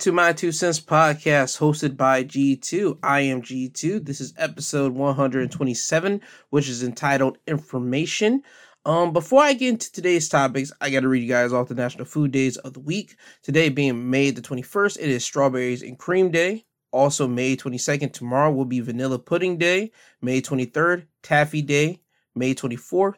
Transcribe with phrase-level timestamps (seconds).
[0.00, 3.00] To my two cents podcast hosted by G2.
[3.02, 4.02] I am G2.
[4.02, 8.42] This is episode 127, which is entitled Information.
[8.86, 11.74] Um, before I get into today's topics, I got to read you guys off the
[11.74, 13.16] national food days of the week.
[13.42, 16.64] Today being May the 21st, it is strawberries and cream day.
[16.92, 19.92] Also, May 22nd, tomorrow will be vanilla pudding day.
[20.22, 22.00] May 23rd, taffy day.
[22.34, 23.16] May 24th,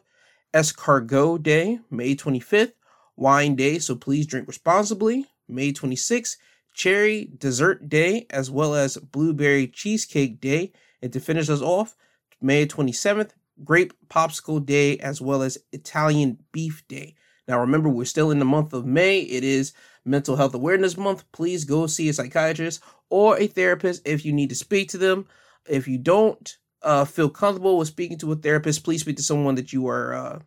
[0.53, 1.79] escargot day.
[1.89, 2.73] May 25th,
[3.15, 3.79] wine day.
[3.79, 5.27] So please drink responsibly.
[5.47, 6.35] May 26th,
[6.73, 10.71] Cherry Dessert Day, as well as Blueberry Cheesecake Day.
[11.01, 11.95] And to finish us off,
[12.41, 13.31] May 27th,
[13.63, 17.15] Grape Popsicle Day, as well as Italian Beef Day.
[17.47, 19.19] Now, remember, we're still in the month of May.
[19.19, 19.73] It is
[20.05, 21.29] Mental Health Awareness Month.
[21.31, 25.27] Please go see a psychiatrist or a therapist if you need to speak to them.
[25.67, 29.55] If you don't uh, feel comfortable with speaking to a therapist, please speak to someone
[29.55, 30.39] that you are uh,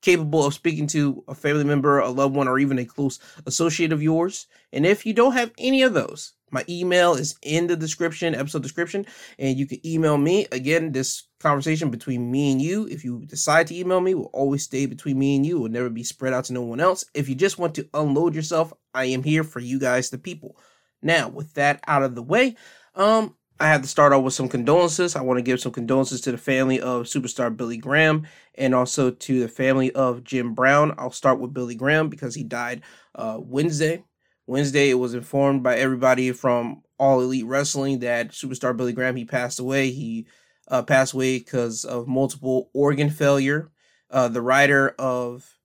[0.00, 3.92] capable of speaking to a family member, a loved one, or even a close associate
[3.92, 4.46] of yours.
[4.72, 8.62] And if you don't have any of those, my email is in the description, episode
[8.62, 9.06] description,
[9.38, 10.46] and you can email me.
[10.50, 14.62] Again, this conversation between me and you, if you decide to email me, will always
[14.62, 15.58] stay between me and you.
[15.58, 17.04] It will never be spread out to no one else.
[17.14, 20.56] If you just want to unload yourself, I am here for you guys, the people.
[21.02, 22.56] Now, with that out of the way,
[22.94, 25.16] um, I have to start off with some condolences.
[25.16, 29.10] I want to give some condolences to the family of superstar Billy Graham and also
[29.10, 30.94] to the family of Jim Brown.
[30.96, 32.82] I'll start with Billy Graham because he died
[33.16, 34.04] uh, Wednesday.
[34.46, 39.24] Wednesday, it was informed by everybody from All Elite Wrestling that superstar Billy Graham he
[39.24, 39.90] passed away.
[39.90, 40.28] He
[40.68, 43.72] uh, passed away because of multiple organ failure.
[44.08, 45.58] Uh, the writer of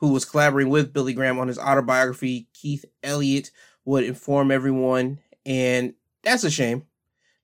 [0.00, 3.50] who was collaborating with Billy Graham on his autobiography, Keith Elliott,
[3.86, 6.84] would inform everyone, and that's a shame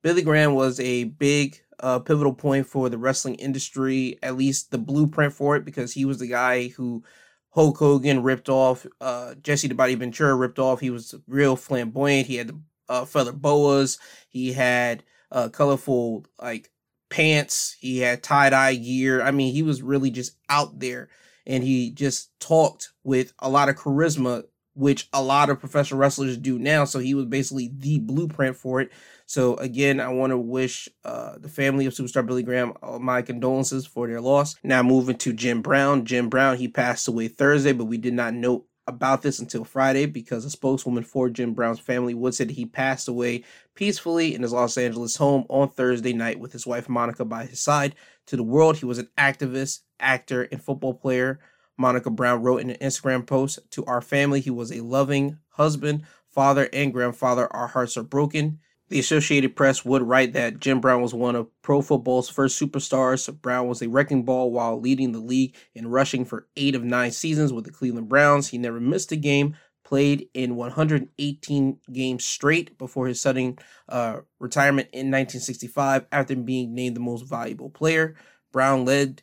[0.04, 4.76] Billy Graham was a big uh, pivotal point for the wrestling industry, at least the
[4.76, 7.02] blueprint for it, because he was the guy who
[7.54, 10.80] Hulk Hogan ripped off, uh, Jesse the Body Ventura ripped off.
[10.80, 12.26] He was real flamboyant.
[12.26, 13.98] He had the uh, feather boas.
[14.28, 16.70] He had uh, colorful like
[17.08, 17.74] pants.
[17.80, 19.22] He had tie dye gear.
[19.22, 21.08] I mean, he was really just out there,
[21.46, 24.42] and he just talked with a lot of charisma,
[24.74, 26.84] which a lot of professional wrestlers do now.
[26.84, 28.92] So he was basically the blueprint for it.
[29.26, 33.22] So again, I want to wish uh, the family of superstar Billy Graham all my
[33.22, 34.56] condolences for their loss.
[34.62, 36.04] Now moving to Jim Brown.
[36.04, 40.06] Jim Brown, he passed away Thursday, but we did not know about this until Friday
[40.06, 44.42] because a spokeswoman for Jim Brown's family would say that he passed away peacefully in
[44.42, 47.94] his Los Angeles home on Thursday night with his wife Monica by his side.
[48.26, 51.40] To the world, he was an activist, actor, and football player.
[51.78, 56.04] Monica Brown wrote in an Instagram post To our family, he was a loving husband,
[56.28, 57.50] father, and grandfather.
[57.52, 58.60] Our hearts are broken.
[58.94, 63.28] The Associated Press would write that Jim Brown was one of pro football's first superstars.
[63.42, 67.10] Brown was a wrecking ball while leading the league in rushing for eight of nine
[67.10, 68.46] seasons with the Cleveland Browns.
[68.46, 74.90] He never missed a game, played in 118 games straight before his sudden uh, retirement
[74.92, 78.14] in 1965 after being named the most valuable player.
[78.52, 79.22] Brown led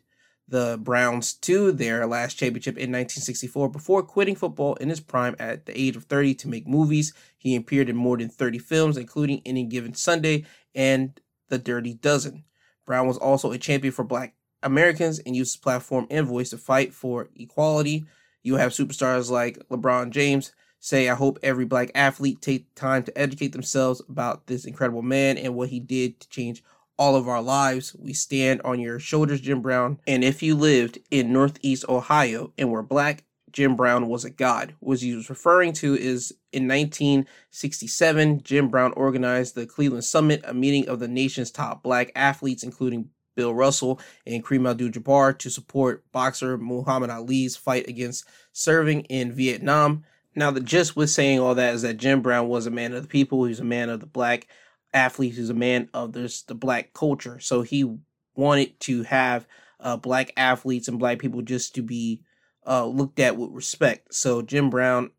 [0.52, 5.66] the Browns to their last championship in 1964 before quitting football in his prime at
[5.66, 7.14] the age of 30 to make movies.
[7.38, 10.46] He appeared in more than 30 films, including Any Given Sunday
[10.76, 12.44] and The Dirty Dozen.
[12.86, 16.58] Brown was also a champion for Black Americans and used his platform and voice to
[16.58, 18.04] fight for equality.
[18.44, 20.52] You have superstars like LeBron James
[20.82, 25.38] say, I hope every black athlete take time to educate themselves about this incredible man
[25.38, 26.62] and what he did to change
[27.02, 27.96] all of our lives.
[27.98, 30.00] We stand on your shoulders, Jim Brown.
[30.06, 34.76] And if you lived in Northeast Ohio and were black, Jim Brown was a god.
[34.82, 40.54] What he was referring to is in 1967, Jim Brown organized the Cleveland Summit, a
[40.54, 46.04] meeting of the nation's top black athletes, including Bill Russell and Kareem Abdul-Jabbar, to support
[46.12, 50.04] boxer Muhammad Ali's fight against serving in Vietnam.
[50.36, 53.02] Now, the gist with saying all that is that Jim Brown was a man of
[53.02, 53.44] the people.
[53.46, 54.46] He was a man of the black
[54.94, 57.40] athlete who's a man of this the black culture.
[57.40, 57.98] So he
[58.36, 59.48] wanted to have
[59.80, 62.24] uh, black athletes and black people just to be
[62.68, 64.14] uh, looked at with respect.
[64.14, 65.12] So Jim Brown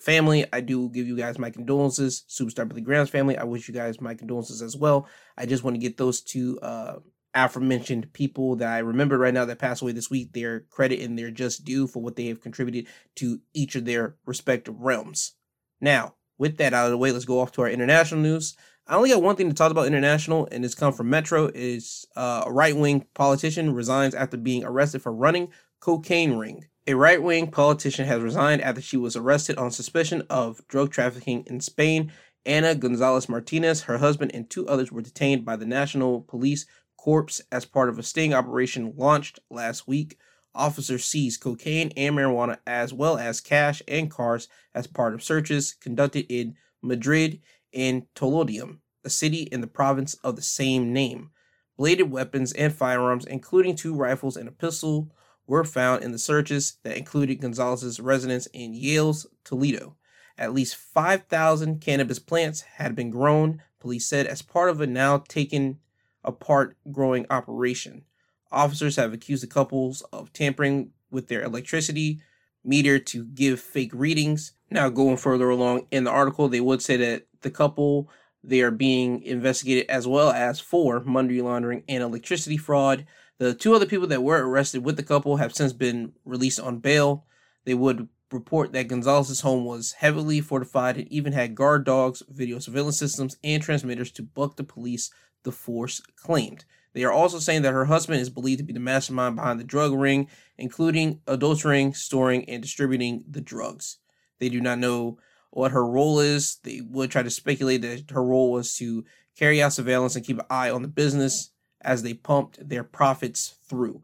[0.00, 2.24] family, I do give you guys my condolences.
[2.28, 5.08] Superstar Billy Graham's family, I wish you guys my condolences as well.
[5.36, 6.96] I just want to get those two uh,
[7.34, 11.18] aforementioned people that I remember right now that passed away this week their credit and
[11.18, 15.32] their just due for what they have contributed to each of their respective realms.
[15.80, 18.56] Now, with that out of the way, let's go off to our international news.
[18.86, 21.50] I only got one thing to talk about international, and it's come from Metro.
[21.54, 25.48] Is uh, a right wing politician resigns after being arrested for running
[25.80, 26.66] cocaine ring.
[26.86, 31.44] A right wing politician has resigned after she was arrested on suspicion of drug trafficking
[31.46, 32.12] in Spain.
[32.44, 36.66] Ana Gonzalez Martinez, her husband, and two others were detained by the National Police
[36.98, 40.18] Corps as part of a sting operation launched last week.
[40.54, 45.72] Officers seized cocaine and marijuana as well as cash and cars as part of searches
[45.72, 47.40] conducted in Madrid
[47.74, 51.30] and Tolodium, a city in the province of the same name.
[51.76, 55.10] Bladed weapons and firearms, including two rifles and a pistol,
[55.46, 59.96] were found in the searches that included Gonzalez's residence in Yales, Toledo.
[60.38, 65.18] At least 5,000 cannabis plants had been grown, police said, as part of a now
[65.28, 65.78] taken
[66.24, 68.04] apart growing operation.
[68.50, 72.20] Officers have accused the couples of tampering with their electricity
[72.64, 74.52] meter to give fake readings.
[74.70, 78.10] Now, going further along in the article, they would say that the couple
[78.42, 83.06] they are being investigated as well as for money laundering and electricity fraud.
[83.38, 86.78] The two other people that were arrested with the couple have since been released on
[86.78, 87.24] bail.
[87.64, 92.58] They would report that Gonzalez's home was heavily fortified and even had guard dogs, video
[92.58, 95.10] surveillance systems, and transmitters to buck the police
[95.44, 96.64] the force claimed.
[96.92, 99.64] They are also saying that her husband is believed to be the mastermind behind the
[99.64, 103.98] drug ring, including adultering, storing, and distributing the drugs.
[104.38, 105.18] They do not know
[105.54, 106.56] what her role is.
[106.62, 109.04] They would try to speculate that her role was to
[109.36, 113.56] carry out surveillance and keep an eye on the business as they pumped their profits
[113.68, 114.02] through.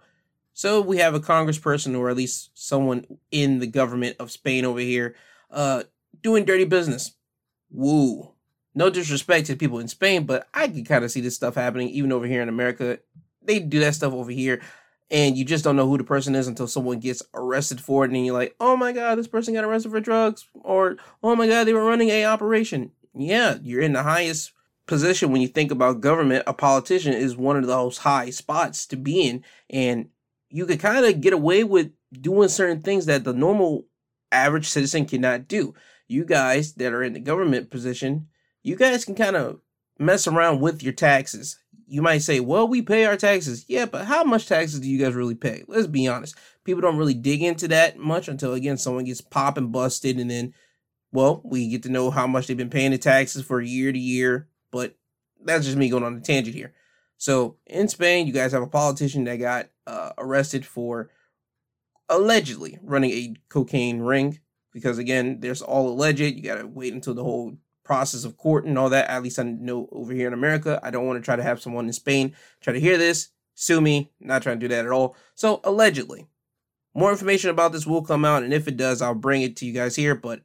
[0.52, 4.80] So we have a congressperson or at least someone in the government of Spain over
[4.80, 5.14] here
[5.50, 5.84] uh
[6.22, 7.12] doing dirty business.
[7.70, 8.32] Woo.
[8.74, 11.88] No disrespect to people in Spain, but I can kind of see this stuff happening
[11.88, 13.00] even over here in America.
[13.42, 14.60] They do that stuff over here,
[15.10, 18.10] and you just don't know who the person is until someone gets arrested for it,
[18.10, 21.46] and you're like, "Oh my god, this person got arrested for drugs," or "Oh my
[21.46, 24.52] god, they were running a operation." Yeah, you're in the highest
[24.86, 26.44] position when you think about government.
[26.46, 30.08] A politician is one of those high spots to be in, and
[30.48, 33.86] you could kind of get away with doing certain things that the normal
[34.32, 35.74] average citizen cannot do.
[36.08, 38.26] You guys that are in the government position
[38.62, 39.60] you guys can kind of
[39.98, 41.59] mess around with your taxes.
[41.90, 43.64] You might say, well, we pay our taxes.
[43.66, 45.64] Yeah, but how much taxes do you guys really pay?
[45.66, 46.36] Let's be honest.
[46.62, 50.20] People don't really dig into that much until, again, someone gets popped and busted.
[50.20, 50.54] And then,
[51.10, 53.98] well, we get to know how much they've been paying the taxes for year to
[53.98, 54.46] year.
[54.70, 54.96] But
[55.44, 56.72] that's just me going on a tangent here.
[57.18, 61.10] So in Spain, you guys have a politician that got uh, arrested for
[62.08, 64.38] allegedly running a cocaine ring.
[64.72, 66.20] Because again, there's all alleged.
[66.20, 67.58] You got to wait until the whole
[67.90, 69.10] process of court and all that.
[69.10, 70.78] At least I know over here in America.
[70.80, 73.80] I don't want to try to have someone in Spain try to hear this, sue
[73.80, 74.12] me.
[74.20, 75.16] Not trying to do that at all.
[75.34, 76.28] So allegedly,
[76.94, 79.66] more information about this will come out, and if it does, I'll bring it to
[79.66, 80.14] you guys here.
[80.14, 80.42] But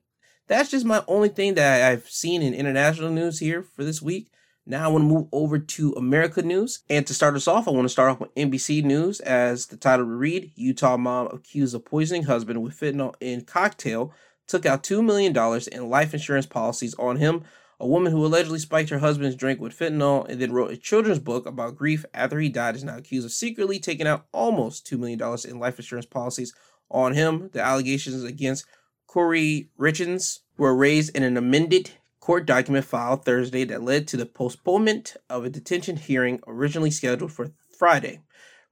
[0.48, 4.32] that's just my only thing that I've seen in international news here for this week.
[4.66, 6.80] Now I want to move over to America news.
[6.90, 9.78] And to start us off, I want to start off with NBC News as the
[9.78, 14.12] title read Utah mom accused of poisoning husband with fentanyl in cocktail
[14.48, 15.36] took out $2 million
[15.72, 17.44] in life insurance policies on him.
[17.80, 21.20] A woman who allegedly spiked her husband's drink with fentanyl and then wrote a children's
[21.20, 24.98] book about grief after he died is now accused of secretly taking out almost $2
[24.98, 26.54] million in life insurance policies
[26.90, 27.50] on him.
[27.52, 28.66] The allegations against
[29.10, 34.26] Kouri Richins were raised in an amended court document filed Thursday that led to the
[34.26, 38.22] postponement of a detention hearing originally scheduled for Friday.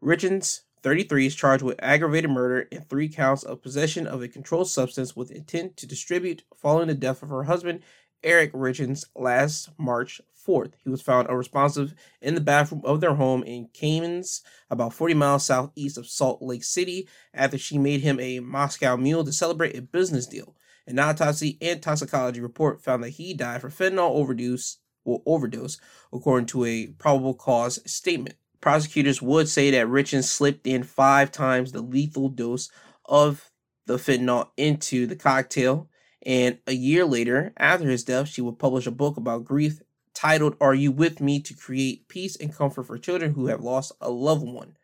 [0.01, 4.69] Richins 33 is charged with aggravated murder and three counts of possession of a controlled
[4.69, 7.79] substance with intent to distribute following the death of her husband,
[8.21, 10.73] Eric Richins, last March 4th.
[10.83, 15.45] He was found unresponsive in the bathroom of their home in Caymans, about 40 miles
[15.45, 19.81] southeast of Salt Lake City, after she made him a Moscow mule to celebrate a
[19.81, 20.53] business deal.
[20.85, 25.77] An autopsy and toxicology report found that he died from fentanyl overdose, or overdose,
[26.11, 28.35] according to a probable cause statement.
[28.63, 32.71] Prosecutors would say that Richins slipped in five times the lethal dose
[33.03, 33.51] of
[33.87, 35.89] the fentanyl into the cocktail.
[36.25, 39.81] And a year later, after his death, she would publish a book about grief
[40.13, 43.91] titled Are You With Me to Create Peace and Comfort for Children Who Have Lost
[43.99, 44.77] a Loved One.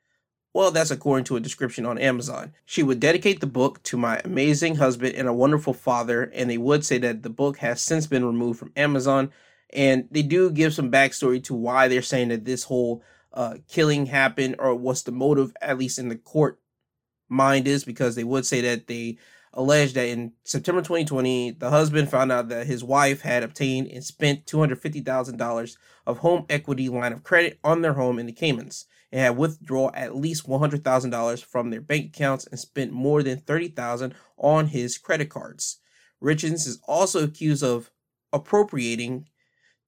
[0.54, 2.56] Well, that's according to a description on Amazon.
[2.66, 6.58] She would dedicate the book to my amazing husband and a wonderful father, and they
[6.58, 9.32] would say that the book has since been removed from Amazon.
[9.72, 14.06] And they do give some backstory to why they're saying that this whole uh, killing
[14.06, 16.60] happened or what's the motive, at least in the court
[17.28, 19.18] mind, is because they would say that they
[19.54, 24.04] alleged that in September 2020, the husband found out that his wife had obtained and
[24.04, 29.22] spent $250,000 of home equity line of credit on their home in the Caymans and
[29.22, 34.68] had withdrawn at least $100,000 from their bank accounts and spent more than $30,000 on
[34.68, 35.80] his credit cards.
[36.22, 37.90] Richins is also accused of
[38.32, 39.28] appropriating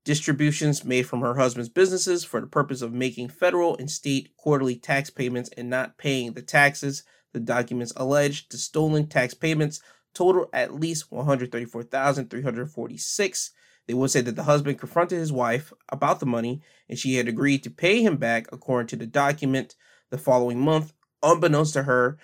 [0.04, 4.76] distributions made from her husband's businesses for the purpose of making federal and state quarterly
[4.76, 7.04] tax payments and not paying the taxes.
[7.34, 9.80] The documents alleged the stolen tax payments
[10.14, 13.52] total at least 134,346.
[13.88, 17.28] They would say that the husband confronted his wife about the money and she had
[17.28, 19.76] agreed to pay him back according to the document
[20.10, 20.94] the following month.
[21.24, 22.18] Unbeknownst to her,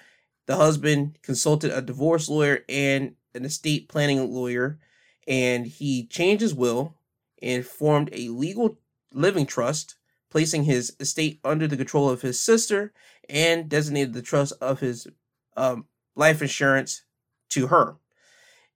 [0.48, 4.80] the husband consulted a divorce lawyer and an estate planning lawyer
[5.28, 6.97] and he changed his will
[7.42, 8.78] and formed a legal
[9.14, 9.96] living trust,
[10.30, 12.94] placing his estate under the control of his sister
[13.30, 15.08] and designated the trust of his
[15.56, 17.04] um, life insurance
[17.50, 17.98] to her.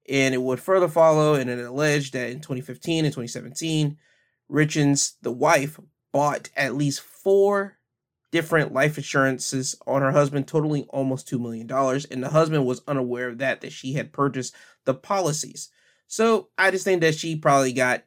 [0.08, 3.96] And it would further follow, and it alleged that in 2015 and 2017,
[4.50, 5.78] Richins, the wife,
[6.12, 7.78] bought at least four
[8.32, 11.70] different life insurances on her husband, totaling almost $2 million.
[12.10, 14.54] And the husband was unaware of that, that she had purchased
[14.84, 15.70] the policies.
[16.08, 18.04] So I just think that she probably got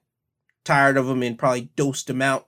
[0.66, 2.48] tired of him and probably dosed him out.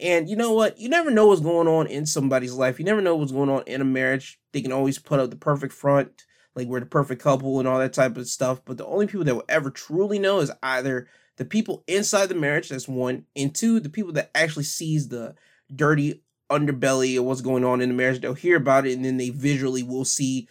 [0.00, 0.78] And you know what?
[0.78, 2.78] You never know what's going on in somebody's life.
[2.78, 4.40] You never know what's going on in a marriage.
[4.52, 7.78] They can always put up the perfect front, like we're the perfect couple and all
[7.78, 8.60] that type of stuff.
[8.64, 12.34] But the only people that will ever truly know is either the people inside the
[12.34, 15.34] marriage, that's one, and two, the people that actually sees the
[15.74, 18.20] dirty underbelly of what's going on in the marriage.
[18.20, 20.48] They'll hear about it and then they visually will see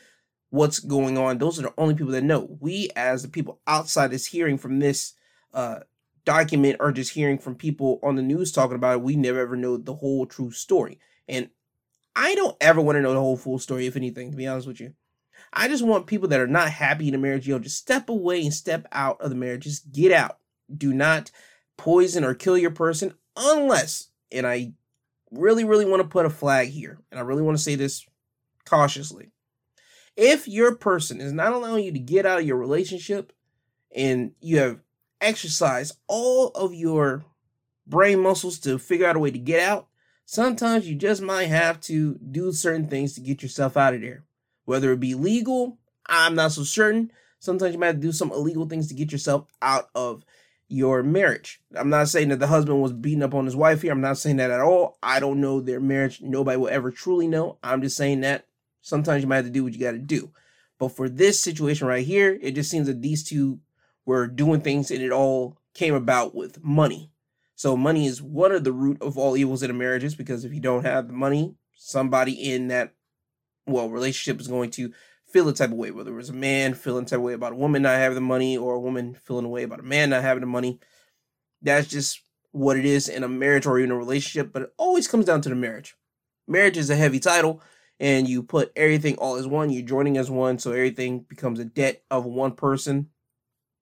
[0.50, 1.38] what's going on.
[1.38, 2.58] Those are the only people that know.
[2.60, 5.14] We, as the people outside, is hearing from this
[5.54, 5.80] uh,
[6.28, 9.56] document or just hearing from people on the news talking about it, we never ever
[9.56, 11.00] know the whole true story.
[11.26, 11.50] And
[12.18, 14.68] I don't ever want to know the whole full story, if anything, to be honest
[14.68, 14.94] with you.
[15.54, 18.10] I just want people that are not happy in a marriage, you know, just step
[18.10, 19.64] away and step out of the marriage.
[19.64, 20.40] Just get out.
[20.76, 21.32] Do not
[21.78, 24.74] poison or kill your person unless, and I
[25.32, 28.06] really, really want to put a flag here, and I really want to say this
[28.66, 29.32] cautiously.
[30.18, 33.32] If your person is not allowing you to get out of your relationship
[33.96, 34.80] and you have
[35.22, 37.26] exercise all of your
[37.86, 39.88] brain muscles to figure out a way to get out,
[40.26, 44.24] sometimes you just might have to do certain things to get yourself out of there.
[44.66, 47.12] Whether it be legal, I'm not so certain.
[47.40, 50.24] Sometimes you might do some illegal things to get yourself out of
[50.68, 51.62] your marriage.
[51.76, 53.92] I'm not saying that the husband was beating up on his wife here.
[53.92, 54.98] I'm not saying that at all.
[55.02, 56.22] I don't know their marriage.
[56.22, 57.58] Nobody will ever truly know.
[57.64, 58.46] I'm just saying that
[58.82, 60.32] sometimes you might have to do what you got to do.
[60.78, 63.60] But for this situation right here, it just seems that these two
[64.08, 67.12] were doing things and it all came about with money.
[67.56, 70.54] So money is one of the root of all evils in a marriages because if
[70.54, 72.94] you don't have the money, somebody in that
[73.68, 74.94] well relationship is going to
[75.28, 77.34] feel a type of way, whether it was a man feeling a type of way
[77.34, 79.84] about a woman not having the money or a woman feeling a way about a
[79.84, 80.80] man not having the money.
[81.62, 82.22] That's just
[82.52, 85.42] what it is in a marriage or in a relationship, but it always comes down
[85.42, 85.96] to the marriage.
[86.48, 87.62] Marriage is a heavy title,
[88.00, 91.66] and you put everything all as one, you're joining as one, so everything becomes a
[91.66, 93.10] debt of one person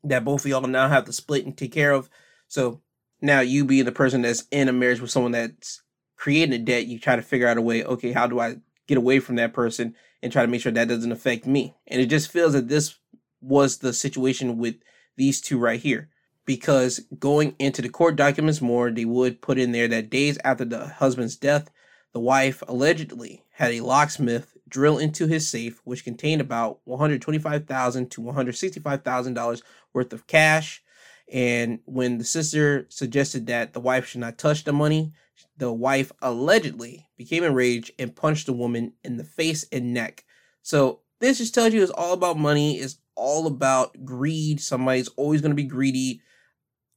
[0.05, 2.09] that both of y'all now have to split and take care of.
[2.47, 2.81] So
[3.21, 5.81] now you being the person that's in a marriage with someone that's
[6.15, 8.57] creating a debt, you try to figure out a way, okay, how do I
[8.87, 11.75] get away from that person and try to make sure that doesn't affect me?
[11.87, 12.95] And it just feels that this
[13.41, 14.75] was the situation with
[15.17, 16.09] these two right here.
[16.45, 20.63] Because going into the court documents more, they would put in there that days after
[20.63, 21.71] the husband's death,
[22.13, 28.21] the wife allegedly had a locksmith drill into his safe, which contained about 125,000 to
[28.21, 29.61] $165,000
[29.93, 30.81] worth of cash.
[31.31, 35.13] And when the sister suggested that the wife should not touch the money,
[35.57, 40.23] the wife allegedly became enraged and punched the woman in the face and neck.
[40.61, 44.59] So this just tells you it's all about money, it's all about greed.
[44.59, 46.21] Somebody's always going to be greedy.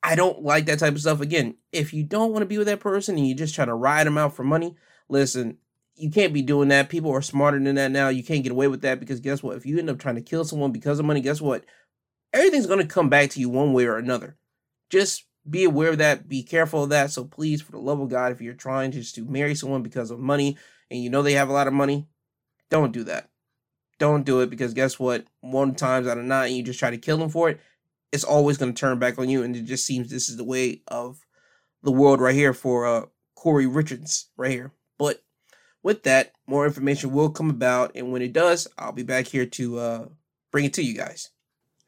[0.02, 1.20] I don't like that type of stuff.
[1.20, 3.74] Again, if you don't want to be with that person and you just try to
[3.74, 4.76] ride them out for money,
[5.08, 5.58] listen,
[5.98, 6.88] you can't be doing that.
[6.88, 8.08] People are smarter than that now.
[8.08, 9.56] You can't get away with that because guess what?
[9.56, 11.64] If you end up trying to kill someone because of money, guess what?
[12.32, 14.36] Everything's going to come back to you one way or another.
[14.90, 16.28] Just be aware of that.
[16.28, 17.10] Be careful of that.
[17.10, 20.10] So please, for the love of God, if you're trying just to marry someone because
[20.10, 20.56] of money
[20.90, 22.06] and you know they have a lot of money,
[22.70, 23.28] don't do that.
[23.98, 25.26] Don't do it because guess what?
[25.40, 27.60] One times out of nine, you just try to kill them for it.
[28.12, 30.44] It's always going to turn back on you, and it just seems this is the
[30.44, 31.18] way of
[31.82, 34.72] the world right here for uh, Corey Richards right here.
[34.98, 35.22] But
[35.88, 39.46] with that, more information will come about, and when it does, I'll be back here
[39.46, 40.04] to uh,
[40.52, 41.30] bring it to you guys.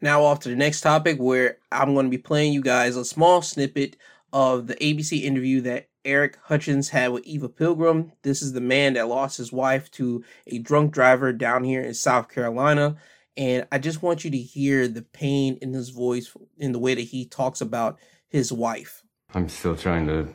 [0.01, 3.05] Now, off to the next topic, where I'm going to be playing you guys a
[3.05, 3.99] small snippet
[4.33, 8.13] of the ABC interview that Eric Hutchins had with Eva Pilgrim.
[8.23, 11.93] This is the man that lost his wife to a drunk driver down here in
[11.93, 12.97] South Carolina.
[13.37, 16.95] And I just want you to hear the pain in his voice in the way
[16.95, 17.99] that he talks about
[18.31, 19.03] his wife.
[19.35, 20.33] I'm still trying to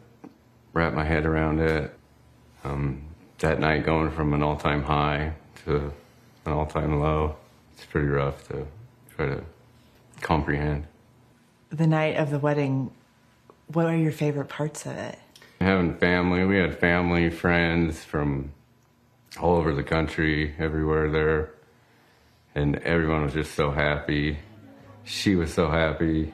[0.74, 1.91] wrap my head around it.
[2.63, 3.14] Um,
[3.45, 5.31] that night going from an all-time high
[5.63, 5.93] to
[6.45, 7.35] an all-time low,
[7.73, 8.65] it's pretty rough to
[9.15, 9.43] try to
[10.19, 10.87] comprehend.
[11.69, 12.89] The night of the wedding,
[13.67, 15.19] What are your favorite parts of it?
[15.61, 18.51] Having family, we had family, friends from
[19.39, 21.51] all over the country, everywhere there.
[22.55, 24.39] And everyone was just so happy.
[25.03, 26.33] She was so happy.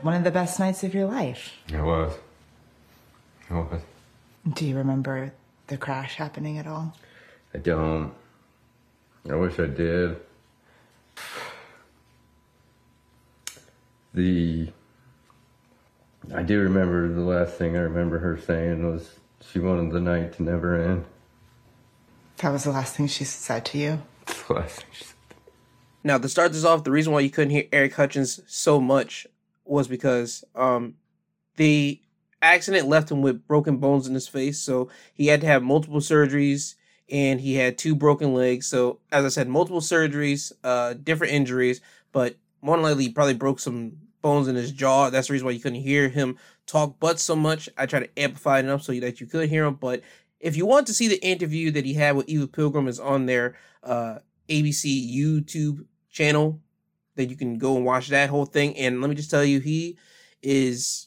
[0.00, 1.54] One of the best nights of your life.
[1.72, 2.12] It was.
[3.50, 3.80] It was.
[4.54, 5.32] Do you remember
[5.66, 6.94] the crash happening at all?
[7.54, 8.12] I don't.
[9.28, 10.16] I wish I did.
[14.14, 14.68] The
[16.34, 20.34] I do remember the last thing I remember her saying was she wanted the night
[20.34, 21.04] to never end.
[22.38, 24.02] That was the last thing she said to you?
[24.48, 25.14] the last thing she said.
[26.02, 29.26] Now, to start this off, the reason why you couldn't hear Eric Hutchins so much
[29.64, 30.94] was because um,
[31.56, 32.00] the
[32.54, 34.60] accident left him with broken bones in his face.
[34.60, 36.74] So he had to have multiple surgeries
[37.10, 38.66] and he had two broken legs.
[38.66, 41.80] So, as I said, multiple surgeries, uh, different injuries,
[42.12, 45.10] but more than likely, he probably broke some bones in his jaw.
[45.10, 46.36] That's the reason why you couldn't hear him
[46.66, 47.68] talk but so much.
[47.78, 49.74] I tried to amplify it enough so that you could hear him.
[49.74, 50.02] But
[50.40, 53.26] if you want to see the interview that he had with Eva Pilgrim, is on
[53.26, 56.60] their uh, ABC YouTube channel
[57.14, 58.76] that you can go and watch that whole thing.
[58.76, 59.96] And let me just tell you, he
[60.42, 61.05] is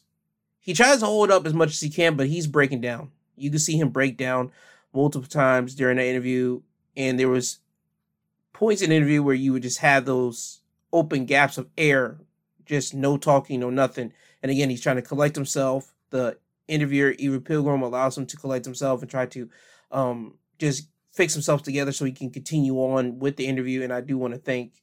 [0.70, 3.10] he tries to hold up as much as he can, but he's breaking down.
[3.36, 4.52] You can see him break down
[4.94, 6.62] multiple times during the interview,
[6.96, 7.58] and there was
[8.54, 10.62] points in the interview where you would just have those
[10.94, 12.20] open gaps of air,
[12.68, 14.14] just no talking, no nothing.
[14.44, 15.96] And again, he's trying to collect himself.
[16.12, 19.50] The interviewer, Eva Pilgrim, allows him to collect himself and try to
[19.90, 23.82] um, just fix himself together so he can continue on with the interview.
[23.82, 24.74] And I do want to thank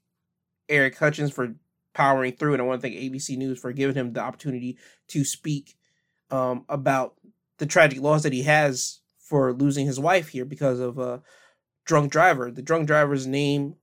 [0.68, 1.54] Eric Hutchins for
[1.96, 4.76] powering through, and I want to thank ABC News for giving him the opportunity
[5.08, 5.76] to speak
[6.30, 7.14] um, about
[7.56, 11.22] the tragic loss that he has for losing his wife here because of a
[11.86, 12.50] drunk driver.
[12.50, 13.76] The drunk driver's name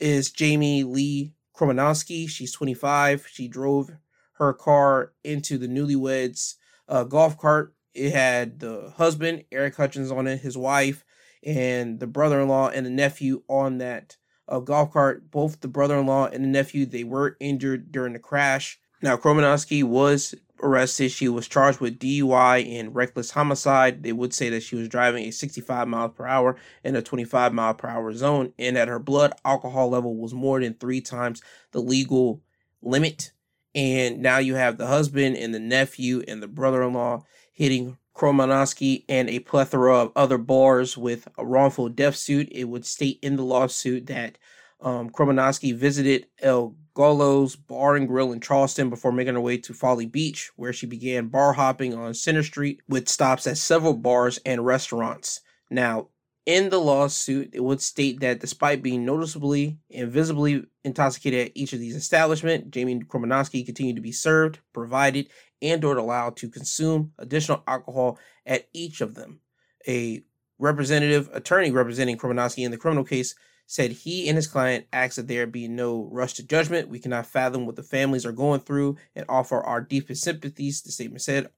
[0.00, 2.28] is Jamie Lee Kromanowski.
[2.28, 3.28] She's 25.
[3.30, 3.92] She drove
[4.32, 6.56] her car into the newlyweds
[6.88, 7.72] uh, golf cart.
[7.94, 11.04] It had the husband, Eric Hutchins, on it, his wife,
[11.44, 14.16] and the brother in law and the nephew on that
[14.48, 15.30] uh, golf cart.
[15.30, 18.78] Both the brother in law and the nephew they were injured during the crash.
[19.02, 21.10] Now, Kromanowski was arrested.
[21.10, 24.02] She was charged with DUI and reckless homicide.
[24.02, 27.52] They would say that she was driving a 65 miles per hour in a 25
[27.52, 31.42] mile per hour zone and that her blood alcohol level was more than three times
[31.72, 32.40] the legal
[32.82, 33.32] limit.
[33.74, 37.98] And now you have the husband and the nephew and the brother in law hitting
[38.14, 42.48] Kromanowski and a plethora of other bars with a wrongful death suit.
[42.52, 44.38] It would state in the lawsuit that
[44.80, 49.74] um, Kromanowski visited El Golo's Bar and Grill in Charleston before making her way to
[49.74, 54.38] Folly Beach, where she began bar hopping on Center Street with stops at several bars
[54.46, 55.40] and restaurants.
[55.70, 56.08] Now,
[56.46, 61.72] in the lawsuit, it would state that despite being noticeably and visibly intoxicated at each
[61.72, 65.30] of these establishments, Jamie Kromanowski continued to be served, provided,
[65.64, 69.40] and or allowed to consume additional alcohol at each of them.
[69.88, 70.22] A
[70.58, 73.34] representative attorney representing Kromanowski in the criminal case
[73.66, 76.88] said he and his client asked that there be no rush to judgment.
[76.88, 80.82] We cannot fathom what the families are going through and offer our deepest sympathies.
[80.82, 81.48] The statement said,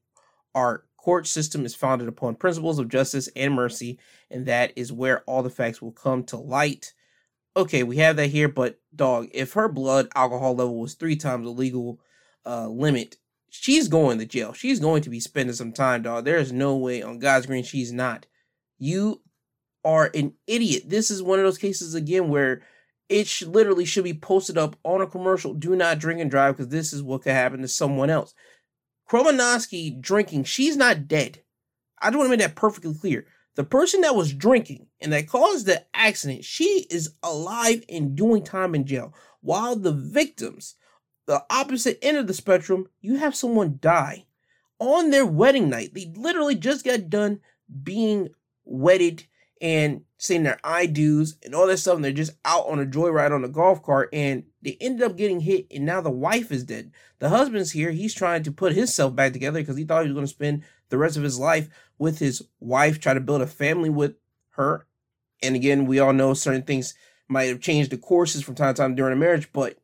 [0.54, 3.98] Our court system is founded upon principles of justice and mercy,
[4.30, 6.92] and that is where all the facts will come to light.
[7.56, 11.44] Okay, we have that here, but dog, if her blood alcohol level was three times
[11.44, 12.00] the legal
[12.44, 13.16] uh, limit,
[13.60, 14.52] she's going to jail.
[14.52, 16.24] She's going to be spending some time, dog.
[16.24, 18.26] There is no way on God's green she's not.
[18.78, 19.22] You
[19.84, 20.84] are an idiot.
[20.86, 22.62] This is one of those cases again where
[23.08, 25.54] it literally should be posted up on a commercial.
[25.54, 28.34] Do not drink and drive because this is what could happen to someone else.
[29.08, 31.42] Kromanowski drinking, she's not dead.
[32.00, 33.26] I just want to make that perfectly clear.
[33.54, 38.42] The person that was drinking and that caused the accident, she is alive and doing
[38.42, 39.14] time in jail.
[39.40, 40.74] While the victims,
[41.26, 44.26] the opposite end of the spectrum, you have someone die
[44.78, 45.94] on their wedding night.
[45.94, 47.40] They literally just got done
[47.82, 48.30] being
[48.64, 49.24] wedded
[49.60, 52.86] and saying their I do's and all that stuff, and they're just out on a
[52.86, 56.52] joyride on a golf cart, and they ended up getting hit, and now the wife
[56.52, 56.92] is dead.
[57.18, 60.14] The husband's here; he's trying to put himself back together because he thought he was
[60.14, 63.46] going to spend the rest of his life with his wife, try to build a
[63.46, 64.16] family with
[64.50, 64.86] her.
[65.42, 66.94] And again, we all know certain things
[67.28, 69.78] might have changed the courses from time to time during a marriage, but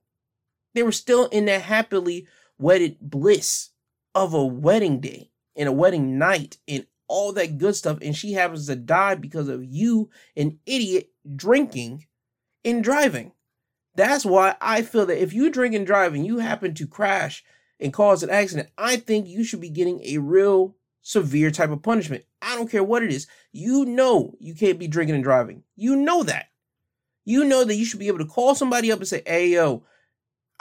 [0.74, 2.26] they were still in that happily
[2.58, 3.70] wedded bliss
[4.14, 8.32] of a wedding day and a wedding night and all that good stuff, and she
[8.32, 12.06] happens to die because of you, an idiot, drinking
[12.64, 13.32] and driving.
[13.94, 17.44] That's why I feel that if you drink and drive and you happen to crash
[17.78, 21.82] and cause an accident, I think you should be getting a real severe type of
[21.82, 22.24] punishment.
[22.40, 23.26] I don't care what it is.
[23.52, 25.64] You know you can't be drinking and driving.
[25.76, 26.46] You know that.
[27.24, 29.84] You know that you should be able to call somebody up and say, hey, yo,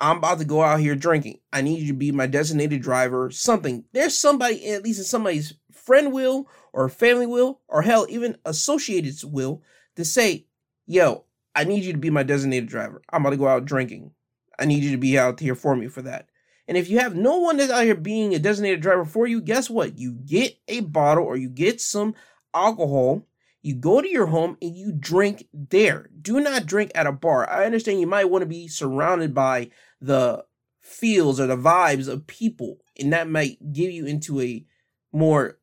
[0.01, 1.39] I'm about to go out here drinking.
[1.53, 3.85] I need you to be my designated driver, something.
[3.93, 9.15] There's somebody, at least in somebody's friend will or family will, or hell, even associated
[9.23, 9.61] will,
[9.95, 10.47] to say,
[10.87, 13.03] yo, I need you to be my designated driver.
[13.11, 14.11] I'm about to go out drinking.
[14.57, 16.27] I need you to be out here for me for that.
[16.67, 19.39] And if you have no one that's out here being a designated driver for you,
[19.39, 19.99] guess what?
[19.99, 22.15] You get a bottle or you get some
[22.55, 23.27] alcohol,
[23.61, 26.09] you go to your home and you drink there.
[26.19, 27.47] Do not drink at a bar.
[27.47, 29.69] I understand you might want to be surrounded by
[30.01, 30.45] the
[30.79, 34.65] feels or the vibes of people, and that might give you into a
[35.13, 35.59] more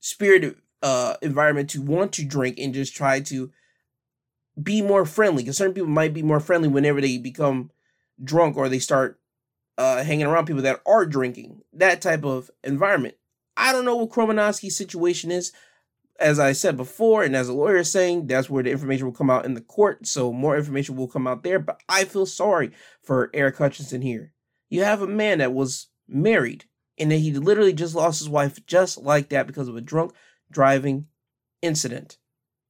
[0.00, 3.50] spirited uh, environment to want to drink and just try to
[4.60, 5.42] be more friendly.
[5.42, 7.70] Because certain people might be more friendly whenever they become
[8.22, 9.20] drunk or they start
[9.78, 11.62] uh, hanging around people that are drinking.
[11.72, 13.14] That type of environment.
[13.56, 15.52] I don't know what Kromanowski's situation is.
[16.22, 19.12] As I said before, and as a lawyer is saying, that's where the information will
[19.12, 20.06] come out in the court.
[20.06, 21.58] So more information will come out there.
[21.58, 22.70] But I feel sorry
[23.02, 24.32] for Eric Hutchinson here.
[24.70, 26.64] You have a man that was married
[26.98, 30.12] and that he literally just lost his wife just like that because of a drunk
[30.50, 31.06] driving
[31.60, 32.18] incident.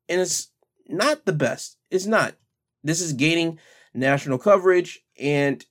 [0.08, 0.48] And it's
[0.88, 1.76] not the best.
[1.90, 2.34] It's not.
[2.82, 3.58] This is gaining
[3.94, 5.64] national coverage, and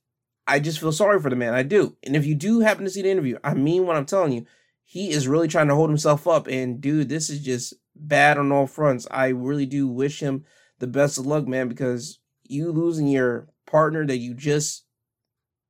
[0.48, 1.54] I just feel sorry for the man.
[1.54, 1.98] I do.
[2.04, 4.46] And if you do happen to see the interview, I mean what I'm telling you.
[4.92, 8.52] He is really trying to hold himself up, and dude, this is just bad on
[8.52, 9.08] all fronts.
[9.10, 10.44] I really do wish him
[10.80, 14.84] the best of luck, man, because you losing your partner that you just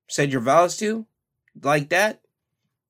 [0.07, 1.05] said your vows to
[1.61, 2.21] like that,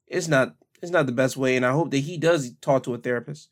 [0.07, 1.57] it's not it's not the best way.
[1.57, 3.49] And I hope that he does talk to a therapist.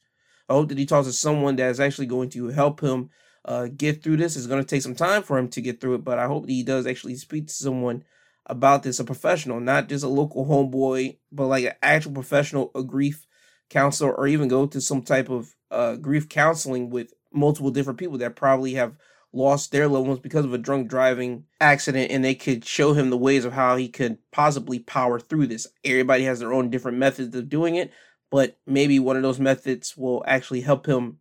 [0.48, 3.10] I hope that he talks to someone that is actually going to help him
[3.44, 4.38] uh, get through this.
[4.38, 6.46] It's going to take some time for him to get through it, but I hope
[6.46, 8.06] that he does actually speak to someone
[8.50, 12.84] about this, a professional, not just a local homeboy, but like an actual professional, a
[12.84, 13.26] grief
[13.70, 18.18] counselor, or even go to some type of uh, grief counseling with multiple different people
[18.18, 18.96] that probably have
[19.32, 23.12] lost their loved ones because of a drunk driving accident and they could show him
[23.12, 25.68] the ways of how he could possibly power through this.
[25.86, 27.92] Everybody has their own different methods of doing it,
[28.32, 31.20] but maybe one of those methods will actually help him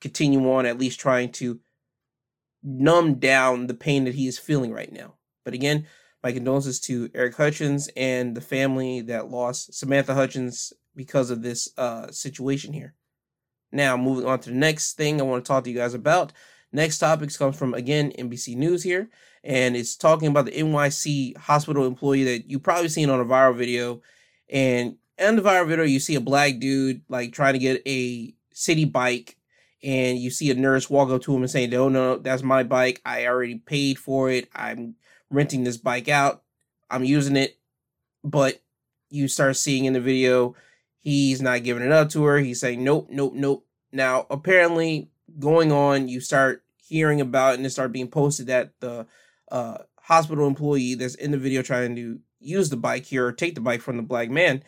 [0.00, 1.60] continue on, at least trying to
[2.62, 5.14] numb down the pain that he is feeling right now.
[5.44, 5.86] But again,
[6.22, 11.68] my condolences to Eric Hutchins and the family that lost Samantha Hutchins because of this
[11.78, 12.94] uh, situation here.
[13.72, 16.32] Now, moving on to the next thing I want to talk to you guys about.
[16.72, 19.08] Next topics comes from again NBC News here,
[19.42, 23.56] and it's talking about the NYC hospital employee that you probably seen on a viral
[23.56, 24.02] video.
[24.48, 28.34] And in the viral video, you see a black dude like trying to get a
[28.54, 29.36] Citi Bike,
[29.82, 32.62] and you see a nurse walk up to him and saying, "No, no, that's my
[32.62, 33.00] bike.
[33.04, 34.48] I already paid for it.
[34.54, 34.96] I'm
[35.30, 36.42] renting this bike out.
[36.90, 37.58] I'm using it."
[38.22, 38.62] But
[39.08, 40.54] you start seeing in the video,
[40.98, 42.38] he's not giving it up to her.
[42.38, 47.70] He's saying, "Nope, nope, nope." Now, apparently, going on, you start hearing about and it
[47.70, 49.06] start being posted that the
[49.50, 53.54] uh, hospital employee that's in the video trying to use the bike here or take
[53.54, 54.62] the bike from the black man,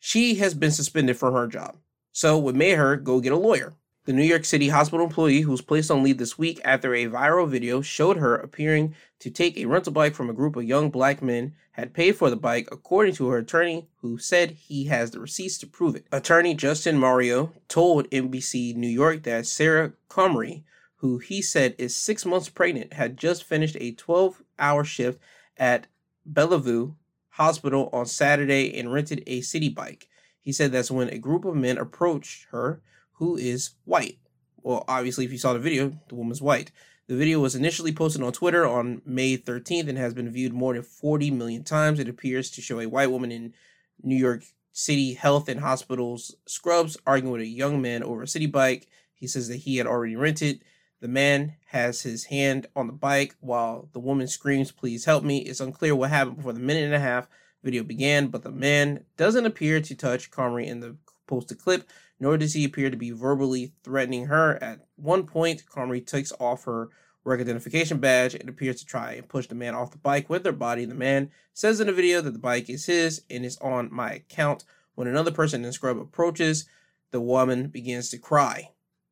[0.00, 1.76] she has been suspended from her job.
[2.12, 3.74] So what made her go get a lawyer?
[4.06, 7.06] The New York City hospital employee who was placed on leave this week after a
[7.06, 10.90] viral video showed her appearing to take a rental bike from a group of young
[10.90, 15.10] black men had paid for the bike according to her attorney who said he has
[15.10, 16.06] the receipts to prove it.
[16.12, 20.62] Attorney Justin Mario told NBC New York that Sarah Comrie,
[20.98, 25.20] who he said is 6 months pregnant, had just finished a 12-hour shift
[25.56, 25.88] at
[26.24, 26.92] Bellevue
[27.30, 30.06] Hospital on Saturday and rented a Citi Bike.
[30.40, 32.80] He said that's when a group of men approached her
[33.18, 34.18] who is white.
[34.62, 36.72] Well, obviously, if you saw the video, the woman's white.
[37.08, 40.74] The video was initially posted on Twitter on May 13th and has been viewed more
[40.74, 42.00] than 40 million times.
[42.00, 43.54] It appears to show a white woman in
[44.02, 48.50] New York City Health and Hospitals scrubs arguing with a young man over a Citi
[48.50, 48.88] Bike.
[49.14, 50.62] He says that he had already rented.
[51.00, 55.38] The man has his hand on the bike while the woman screams, Please help me.
[55.38, 57.28] It's unclear what happened before the minute and a half
[57.62, 62.36] video began, but the man doesn't appear to touch Comrie in the posted clip nor
[62.36, 64.62] does he appear to be verbally threatening her.
[64.62, 66.90] At one point, Comrie takes off her
[67.24, 70.44] work identification badge and appears to try and push the man off the bike with
[70.46, 70.84] her body.
[70.84, 74.12] The man says in the video that the bike is his and is on my
[74.12, 74.64] account.
[74.94, 76.66] When another person in scrub approaches,
[77.10, 78.70] the woman begins to cry.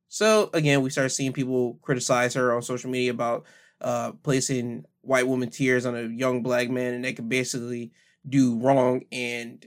[0.09, 3.45] So again, we start seeing people criticize her on social media about
[3.81, 7.93] uh, placing white woman tears on a young black man, and they could basically
[8.27, 9.67] do wrong and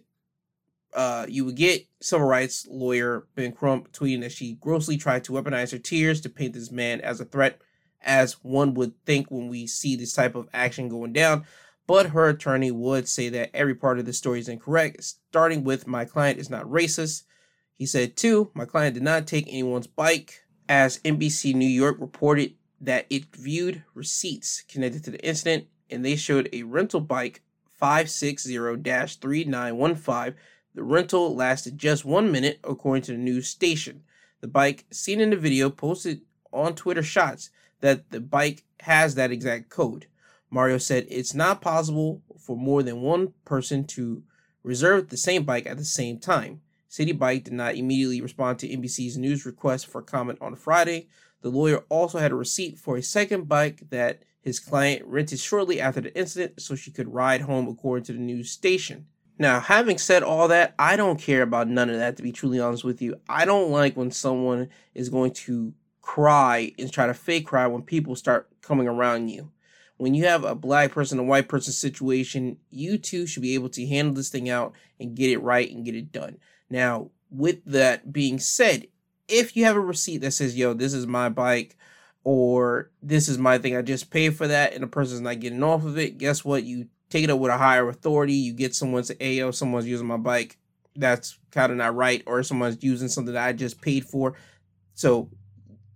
[0.93, 5.33] uh, you would get civil rights lawyer Ben Crump tweeting that she grossly tried to
[5.33, 7.61] weaponize her tears to paint this man as a threat,
[8.01, 11.45] as one would think when we see this type of action going down.
[11.85, 15.87] But her attorney would say that every part of the story is incorrect, starting with
[15.87, 17.23] my client is not racist.
[17.75, 22.55] He said, too, my client did not take anyone's bike, as NBC New York reported
[22.81, 27.41] that it viewed receipts connected to the incident and they showed a rental bike
[27.81, 30.33] 560-3915.
[30.77, 34.03] The rental lasted just one minute, according to the news station.
[34.41, 36.21] The bike, seen in the video, posted
[36.53, 37.49] on Twitter shots
[37.81, 40.05] that the bike has that exact code.
[40.51, 44.21] Mario said it's not possible for more than one person to
[44.61, 46.61] reserve the same bike at the same time.
[46.87, 51.07] Citi Bike did not immediately respond to NBC's news request for comment on Friday.
[51.41, 55.81] The lawyer also had a receipt for a second bike that his client rented shortly
[55.81, 59.07] after the incident so she could ride home, according to the news station.
[59.39, 62.59] Now, having said all that, I don't care about none of that, to be truly
[62.59, 63.19] honest with you.
[63.29, 67.83] I don't like when someone is going to cry and try to fake cry when
[67.83, 69.51] people start coming around you.
[69.97, 73.69] When you have a black person, a white person situation, you two should be able
[73.69, 76.37] to handle this thing out and get it right and get it done.
[76.69, 78.87] Now, with that being said,
[79.27, 81.75] if you have a receipt that says, yo, this is my bike,
[82.23, 85.63] or this is my thing, I just paid for that, and the person's not getting
[85.63, 86.63] off of it, guess what?
[86.63, 90.07] You take it up with a higher authority, you get someone to, yo, someone's using
[90.07, 90.57] my bike,
[90.95, 94.33] that's kind of not right, or someone's using something that I just paid for.
[94.93, 95.29] So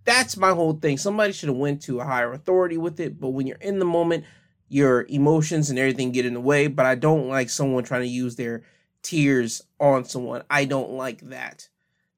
[0.04, 0.98] that's my whole thing.
[0.98, 3.84] Somebody should have went to a higher authority with it, but when you're in the
[3.84, 4.24] moment,
[4.68, 6.66] your emotions and everything get in the way.
[6.66, 8.62] But I don't like someone trying to use their
[9.02, 10.42] tears on someone.
[10.48, 11.68] I don't like that.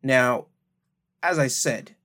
[0.02, 0.46] Now,
[1.22, 1.96] as I said,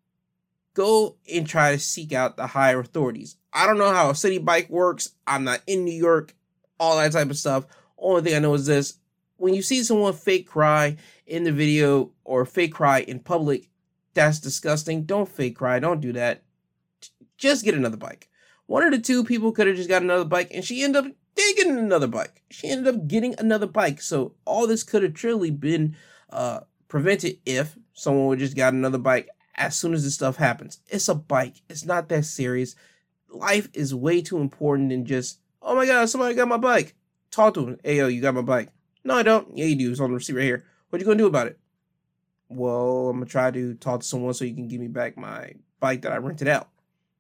[0.74, 3.36] go and try to seek out the higher authorities.
[3.54, 5.12] I don't know how a Citi Bike works.
[5.28, 6.34] I'm not in New York,
[6.80, 7.66] all that type of stuff.
[7.98, 8.96] Only thing I know is this
[9.38, 13.70] when you see someone fake cry in the video or fake cry in public,
[14.14, 15.04] that's disgusting.
[15.04, 15.80] Don't fake cry.
[15.80, 16.44] Don't do that.
[17.38, 18.30] Just get another bike.
[18.66, 21.12] One of the two people could have just got another bike, and she ended up
[21.36, 22.44] getting another bike.
[22.52, 24.02] She ended up getting another bike.
[24.02, 25.96] So all this could have truly been
[26.30, 30.82] uh, prevented if someone would just got another bike as soon as this stuff happens.
[30.88, 31.62] It's a bike.
[31.70, 32.76] It's not that serious.
[33.30, 36.96] Life is way too important than just, oh my god, somebody got my bike.
[37.32, 37.80] Talk to him.
[37.84, 38.70] Hey yo, you got my bike.
[39.04, 39.56] No, I don't.
[39.56, 39.92] Yeah, you do.
[39.92, 40.66] It's on the receipt right here.
[40.90, 41.60] What you gonna do about it?
[42.50, 45.54] Well, I'm gonna try to talk to someone so you can give me back my
[45.80, 46.70] bike that I rented out.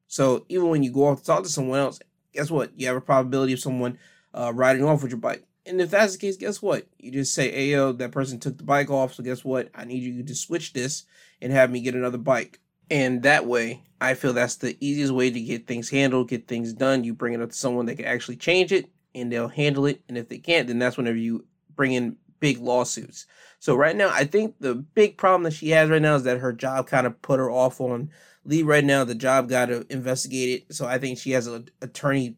[0.08, 1.99] So even when you go off to talk to someone else,
[2.34, 2.71] guess what?
[2.75, 3.99] You have a probability of someone
[4.34, 5.43] uh, riding off with your bike.
[5.65, 6.88] And if that's the case, guess what?
[6.97, 9.13] You just say, hey, yo, that person took the bike off.
[9.13, 9.69] So guess what?
[9.75, 11.04] I need you to switch this
[11.41, 12.60] and have me get another bike.
[12.89, 16.73] And that way, I feel that's the easiest way to get things handled, get things
[16.73, 17.04] done.
[17.04, 20.02] You bring it up to someone that can actually change it and they'll handle it.
[20.08, 23.28] And if they can't, then that's whenever you bring in big lawsuits.
[23.60, 26.39] So right now, I think the big problem that she has right now is that
[26.39, 28.10] her job kind of put her off on
[28.45, 29.04] leave right now.
[29.04, 30.73] The job got to investigate it.
[30.73, 32.38] So I think she has an attorney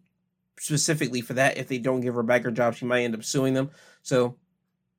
[0.60, 1.58] specifically for that.
[1.58, 3.70] If they don't give her back her job, she might end up suing them.
[4.02, 4.38] So,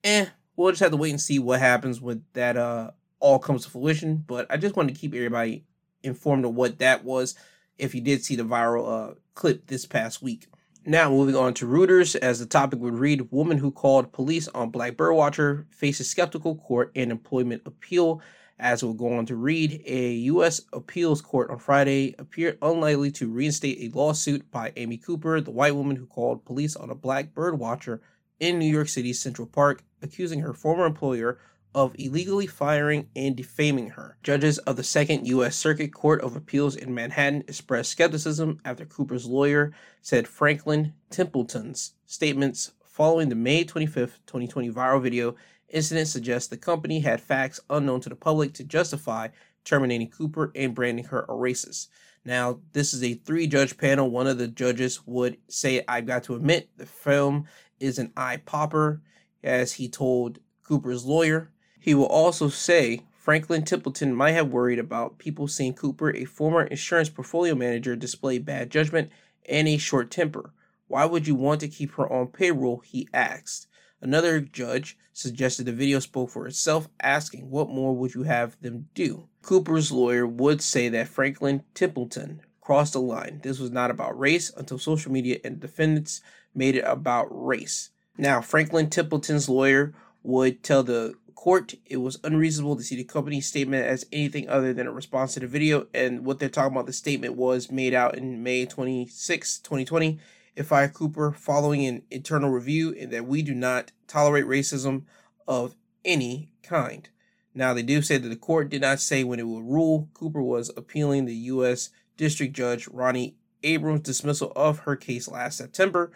[0.05, 2.57] eh, we'll just have to wait and see what happens with that.
[2.57, 4.25] Uh, all comes to fruition.
[4.27, 5.65] But I just wanted to keep everybody
[6.03, 7.35] informed of what that was.
[7.79, 10.47] If you did see the viral uh, clip this past week.
[10.85, 14.71] Now moving on to Reuters, as the topic would read, woman who called police on
[14.71, 18.21] black birdwatcher faces skeptical court and employment appeal.
[18.59, 20.61] As we'll go on to read, a U.S.
[20.73, 25.75] appeals court on Friday appeared unlikely to reinstate a lawsuit by Amy Cooper, the white
[25.75, 28.01] woman who called police on a black birdwatcher
[28.41, 31.39] in New York City's Central Park, accusing her former employer
[31.75, 34.17] of illegally firing and defaming her.
[34.23, 35.57] Judges of the Second U.S.
[35.57, 42.73] Circuit Court of Appeals in Manhattan expressed skepticism after Cooper's lawyer said Franklin Templeton's statements
[42.85, 45.35] following the May 25, 2020 viral video
[45.69, 49.29] incident suggests the company had facts unknown to the public to justify
[49.65, 51.89] terminating Cooper and branding her a racist.
[52.25, 54.11] Now, this is a three judge panel.
[54.11, 57.47] One of the judges would say, I've got to admit, the film
[57.81, 59.01] is an eye popper,
[59.43, 61.51] as he told Cooper's lawyer.
[61.83, 66.63] He will also say Franklin Templeton might have worried about people seeing Cooper, a former
[66.63, 69.11] insurance portfolio manager, display bad judgment
[69.49, 70.53] and a short temper.
[70.87, 72.85] Why would you want to keep her on payroll?
[72.87, 73.67] He asked.
[74.01, 78.89] Another judge suggested the video spoke for itself, asking what more would you have them
[78.95, 79.27] do?
[79.43, 83.41] Cooper's lawyer would say that Franklin Templeton crossed the line.
[83.43, 86.21] This was not about race until social media and defendants
[86.55, 87.91] made it about race.
[88.17, 93.49] Now, Franklin Templeton's lawyer would tell the court it was unreasonable to see the company's
[93.49, 95.89] statement as anything other than a response to the video.
[95.93, 100.21] And what they're talking about, the statement was made out in May 26, 2020.
[100.55, 105.03] If I Cooper following an internal review and that we do not tolerate racism
[105.49, 105.75] of
[106.05, 107.09] any kind.
[107.57, 110.11] Now, they do say that the court did not say when it would rule.
[110.15, 111.91] Cooper was appealing the U.S.
[112.17, 116.13] District Judge Ronnie Abrams' dismissal of her case last September.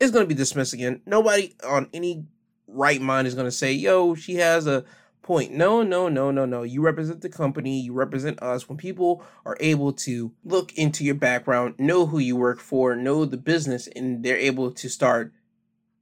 [0.00, 1.00] Is going to be dismissed again.
[1.06, 2.24] Nobody on any
[2.66, 4.84] right mind is going to say, yo, she has a
[5.22, 5.52] point.
[5.52, 6.62] No, no, no, no, no.
[6.62, 8.68] You represent the company, you represent us.
[8.68, 13.24] When people are able to look into your background, know who you work for, know
[13.24, 15.32] the business, and they're able to start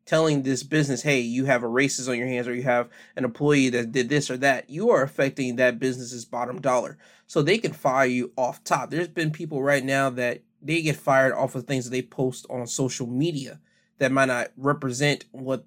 [0.04, 3.24] telling this business, hey, you have a racist on your hands or you have an
[3.24, 6.98] employee that did this or that, you are affecting that business's bottom dollar.
[7.28, 8.90] So they can fire you off top.
[8.90, 12.46] There's been people right now that they get fired off of things that they post
[12.50, 13.60] on social media
[13.98, 15.64] that might not represent what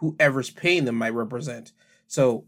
[0.00, 1.72] whoever's paying them might represent.
[2.06, 2.44] So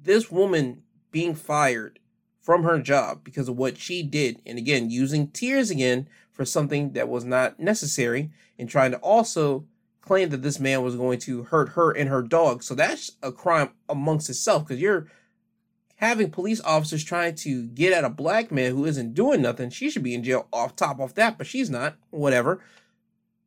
[0.00, 1.98] this woman being fired
[2.40, 6.92] from her job because of what she did, and again, using tears again for something
[6.92, 9.66] that was not necessary, and trying to also
[10.00, 12.62] claim that this man was going to hurt her and her dog.
[12.62, 15.08] So that's a crime amongst itself because you're
[15.96, 19.70] having police officers trying to get at a black man who isn't doing nothing.
[19.70, 21.96] She should be in jail off top of that, but she's not.
[22.10, 22.60] Whatever.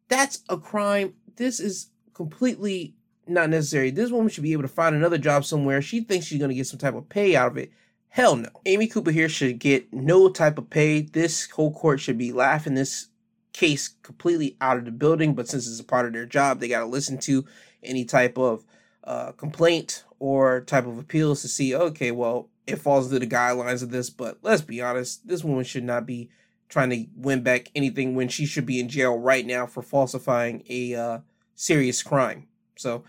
[0.07, 1.15] That's a crime.
[1.35, 2.95] This is completely
[3.27, 3.91] not necessary.
[3.91, 5.81] This woman should be able to find another job somewhere.
[5.81, 7.71] She thinks she's going to get some type of pay out of it.
[8.09, 8.49] Hell no.
[8.65, 11.01] Amy Cooper here should get no type of pay.
[11.01, 13.09] This whole court should be laughing this
[13.51, 16.67] case completely out of the building, but since it's a part of their job, they
[16.67, 17.45] got to listen to
[17.83, 18.65] any type of
[19.03, 23.83] uh, complaint or type of appeals to see, okay, well, it falls into the guidelines
[23.83, 26.29] of this, but let's be honest, this woman should not be
[26.67, 30.63] trying to win back anything when she should be in jail right now for falsifying
[30.67, 31.19] a uh,
[31.53, 32.47] serious crime.
[32.77, 33.03] So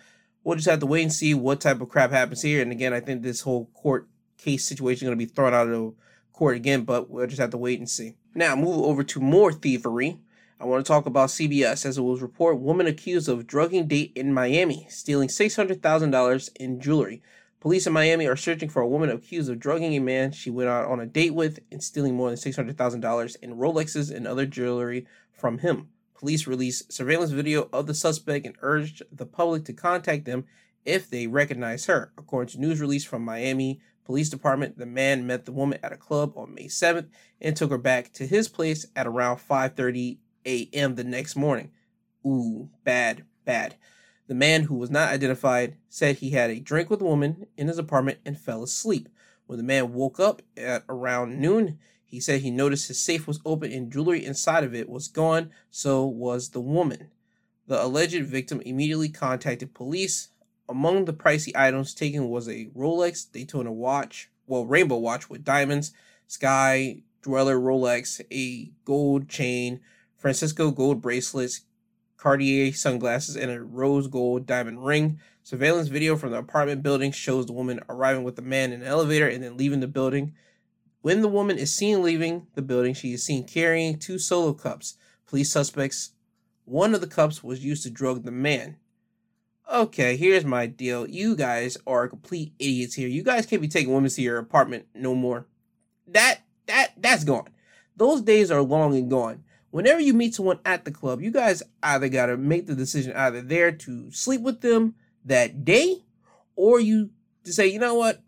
[0.44, 2.62] we'll just have to wait and see what type of crap happens here.
[2.62, 5.68] And again, I think this whole court case situation is going to be thrown out
[5.68, 5.94] of
[6.32, 8.14] court again, but we'll just have to wait and see.
[8.34, 10.20] Now, move over to more thievery.
[10.60, 14.12] I want to talk about CBS as it was report woman accused of drugging date
[14.14, 17.22] in Miami, stealing $600,000 in jewelry.
[17.60, 20.68] Police in Miami are searching for a woman accused of drugging a man she went
[20.68, 25.06] out on a date with and stealing more than $600,000 in Rolexes and other jewelry
[25.32, 25.88] from him.
[26.18, 30.44] Police released surveillance video of the suspect and urged the public to contact them
[30.84, 32.12] if they recognize her.
[32.16, 35.96] According to news release from Miami Police Department, the man met the woman at a
[35.96, 37.08] club on May 7th
[37.40, 40.94] and took her back to his place at around 5:30 a.m.
[40.94, 41.70] the next morning.
[42.24, 43.74] Ooh, bad, bad.
[44.28, 47.68] The man, who was not identified, said he had a drink with a woman in
[47.68, 49.08] his apartment and fell asleep.
[49.46, 53.40] When the man woke up at around noon, he said he noticed his safe was
[53.44, 57.10] open and jewelry inside of it was gone, so was the woman.
[57.66, 60.28] The alleged victim immediately contacted police.
[60.68, 65.92] Among the pricey items taken was a Rolex Daytona watch, well, rainbow watch with diamonds,
[66.28, 69.80] Sky Dweller Rolex, a gold chain,
[70.16, 71.62] Francisco gold bracelets,
[72.16, 75.18] Cartier sunglasses, and a rose gold diamond ring.
[75.42, 78.86] Surveillance video from the apartment building shows the woman arriving with the man in an
[78.86, 80.34] elevator and then leaving the building.
[81.06, 84.96] When the woman is seen leaving the building, she is seen carrying two solo cups.
[85.28, 86.10] Police suspects,
[86.64, 88.74] one of the cups was used to drug the man.
[89.72, 91.08] Okay, here's my deal.
[91.08, 93.06] You guys are complete idiots here.
[93.06, 95.46] You guys can't be taking women to your apartment no more.
[96.08, 97.50] That that that's gone.
[97.94, 101.62] Those days are long and gone whenever you meet someone at the club, you guys
[101.84, 106.02] either got to make the decision either there to sleep with them that day
[106.56, 107.10] or you
[107.44, 108.22] to say, you know what,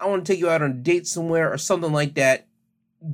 [0.00, 2.46] I want to take you out on a date somewhere or something like that.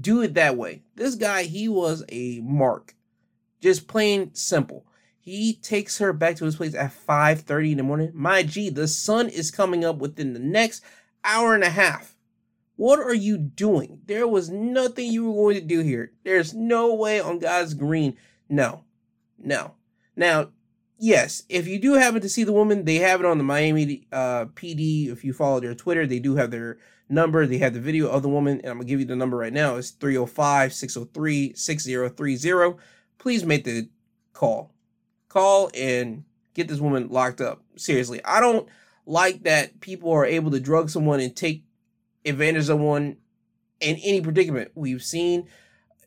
[0.00, 0.82] Do it that way.
[0.94, 2.94] This guy, he was a mark.
[3.60, 4.86] Just plain simple.
[5.20, 8.10] He takes her back to his place at 5:30 in the morning.
[8.14, 10.82] My G, the sun is coming up within the next
[11.22, 12.16] hour and a half.
[12.76, 14.00] What are you doing?
[14.06, 16.12] There was nothing you were going to do here.
[16.24, 18.16] There's no way on God's green.
[18.48, 18.84] No,
[19.38, 19.74] no.
[20.16, 20.52] Now,
[21.00, 24.06] yes, if you do happen to see the woman, they have it on the Miami
[24.12, 25.08] uh, PD.
[25.10, 27.46] If you follow their Twitter, they do have their number.
[27.46, 29.36] They have the video of the woman, and I'm going to give you the number
[29.36, 29.76] right now.
[29.76, 32.76] It's 305 603 6030.
[33.18, 33.88] Please make the
[34.32, 34.72] call.
[35.28, 37.62] Call and get this woman locked up.
[37.76, 38.68] Seriously, I don't
[39.06, 41.64] like that people are able to drug someone and take
[42.24, 43.16] advantage of one
[43.80, 44.70] in any predicament.
[44.74, 45.48] We've seen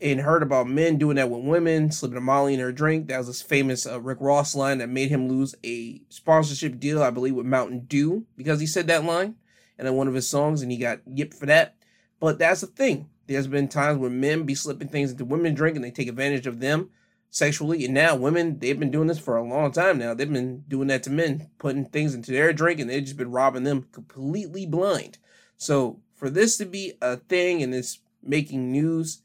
[0.02, 3.08] and heard about men doing that with women, slipping a Molly in her drink.
[3.08, 7.02] That was this famous uh, Rick Ross line that made him lose a sponsorship deal,
[7.02, 9.36] I believe, with Mountain Dew because he said that line
[9.78, 11.76] and in one of his songs and he got yipped for that.
[12.20, 13.10] But that's the thing.
[13.28, 16.48] There's been times where men be slipping things into women drink and they take advantage
[16.48, 16.90] of them
[17.30, 17.86] sexually.
[17.86, 20.14] And now women, they've been doing this for a long time now.
[20.14, 23.32] They've been doing that to men, putting things into their drink and they've just been
[23.32, 25.18] robbing them completely blind.
[25.58, 29.22] So for this to be a thing and it's making news,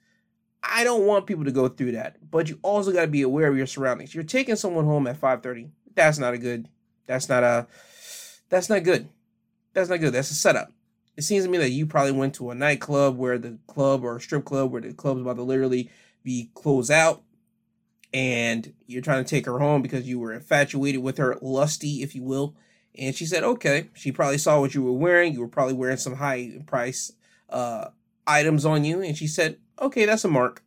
[0.62, 2.30] I don't want people to go through that.
[2.30, 4.14] But you also got to be aware of your surroundings.
[4.14, 5.70] You're taking someone home at 5:30.
[5.94, 6.68] That's not a good.
[7.06, 7.66] That's not a.
[8.48, 9.08] That's not good.
[9.72, 10.12] That's not good.
[10.12, 10.72] That's a setup.
[11.16, 14.16] It seems to me that you probably went to a nightclub where the club or
[14.16, 15.90] a strip club where the club's about to literally
[16.22, 17.22] be closed out,
[18.12, 22.14] and you're trying to take her home because you were infatuated with her, lusty, if
[22.14, 22.54] you will,
[22.94, 23.90] And she said, okay.
[23.94, 25.32] She probably saw what you were wearing.
[25.32, 27.12] You were probably wearing some high price
[27.50, 27.88] uh,
[28.26, 29.02] items on you.
[29.02, 30.62] And she said, okay, that's a mark.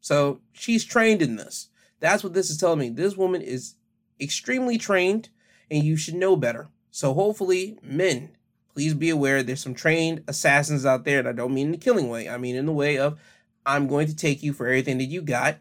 [0.00, 1.68] So she's trained in this.
[2.00, 2.88] That's what this is telling me.
[2.90, 3.74] This woman is
[4.20, 5.30] extremely trained
[5.70, 6.68] and you should know better.
[6.90, 8.36] So hopefully, men,
[8.72, 11.18] please be aware there's some trained assassins out there.
[11.20, 13.18] And I don't mean in the killing way, I mean in the way of
[13.64, 15.56] I'm going to take you for everything that you got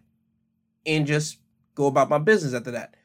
[0.85, 1.39] and just
[1.73, 2.95] go about my business after that.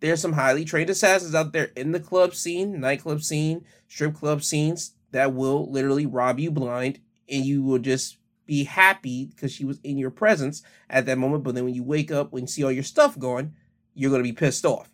[0.00, 4.42] There's some highly trained assassins out there in the club scene, nightclub scene, strip club
[4.42, 8.17] scenes that will literally rob you blind and you will just
[8.48, 11.44] be happy because she was in your presence at that moment.
[11.44, 13.54] But then when you wake up, you see all your stuff gone,
[13.94, 14.90] you're going to be pissed off.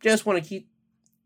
[0.00, 0.68] Just want to keep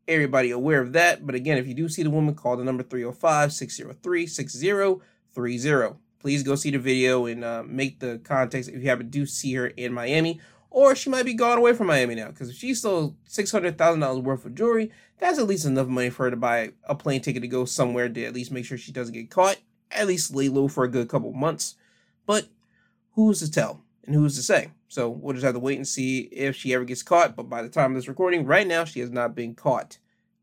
[0.06, 1.24] everybody aware of that.
[1.24, 5.96] But again, if you do see the woman, call the number 305 603 6030.
[6.20, 9.54] Please go see the video and uh, make the context if you happen to see
[9.54, 12.28] her in Miami or she might be gone away from Miami now.
[12.28, 15.88] Because if she stole six hundred thousand dollars worth of jewelry, that's at least enough
[15.88, 18.64] money for her to buy a plane ticket to go somewhere to at least make
[18.64, 19.58] sure she doesn't get caught.
[19.90, 21.76] At least lay low for a good couple months.
[22.26, 22.48] But
[23.12, 24.70] who's to tell and who's to say?
[24.88, 27.36] So we'll just have to wait and see if she ever gets caught.
[27.36, 29.98] But by the time of this recording, right now she has not been caught.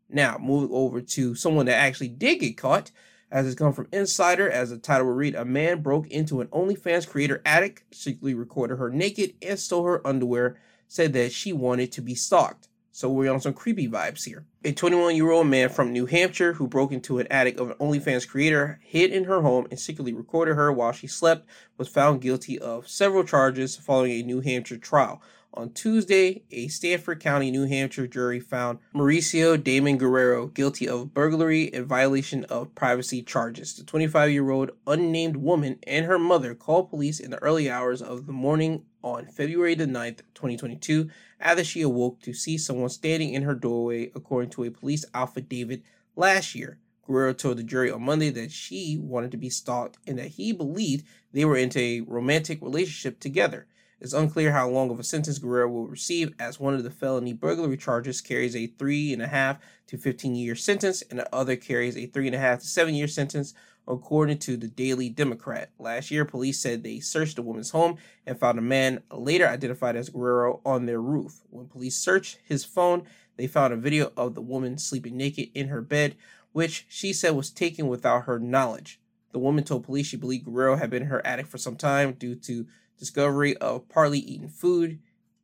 [0.09, 2.91] Now moving over to someone that actually did get caught
[3.31, 6.47] as it's come from Insider, as the title will read, a man broke into an
[6.47, 11.91] OnlyFans creator attic, secretly recorded her naked, and stole her underwear, said that she wanted
[11.91, 12.69] to be stalked.
[12.95, 14.45] So we're on some creepy vibes here.
[14.63, 17.75] A 21 year old man from New Hampshire who broke into an attic of an
[17.75, 21.45] OnlyFans creator, hid in her home, and secretly recorded her while she slept,
[21.77, 25.21] was found guilty of several charges following a New Hampshire trial.
[25.55, 31.73] On Tuesday, a Stafford County, New Hampshire jury found Mauricio Damon Guerrero guilty of burglary
[31.73, 33.73] and violation of privacy charges.
[33.75, 38.01] The 25 year old unnamed woman and her mother called police in the early hours
[38.01, 41.07] of the morning on February the 9th, 2022,
[41.39, 45.83] after she awoke to see someone standing in her doorway, according to a police affidavit
[46.15, 46.79] last year.
[47.05, 50.51] Guerrero told the jury on Monday that she wanted to be stalked and that he
[50.51, 53.67] believed they were into a romantic relationship together.
[54.01, 57.31] It's unclear how long of a sentence Guerrero will receive, as one of the felony
[57.31, 61.55] burglary charges carries a three and a half to 15 year sentence, and the other
[61.55, 63.53] carries a three and a half to seven year sentence,
[63.87, 65.69] according to the Daily Democrat.
[65.79, 69.95] Last year, police said they searched the woman's home and found a man later identified
[69.95, 71.41] as Guerrero on their roof.
[71.49, 73.03] When police searched his phone,
[73.37, 76.15] they found a video of the woman sleeping naked in her bed,
[76.51, 78.99] which she said was taken without her knowledge.
[79.31, 82.13] The woman told police she believed Guerrero had been in her attic for some time
[82.13, 82.65] due to
[82.97, 84.99] discovery of partly eaten food,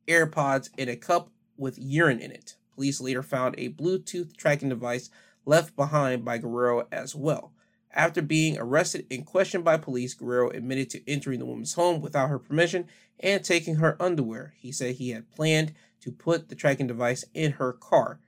[0.08, 2.56] AirPods, and a cup with urine in it.
[2.74, 5.10] Police later found a Bluetooth tracking device
[5.46, 7.52] left behind by Guerrero as well.
[7.94, 12.30] After being arrested and questioned by police, Guerrero admitted to entering the woman's home without
[12.30, 12.88] her permission
[13.20, 14.54] and taking her underwear.
[14.58, 18.20] He said he had planned to put the tracking device in her car.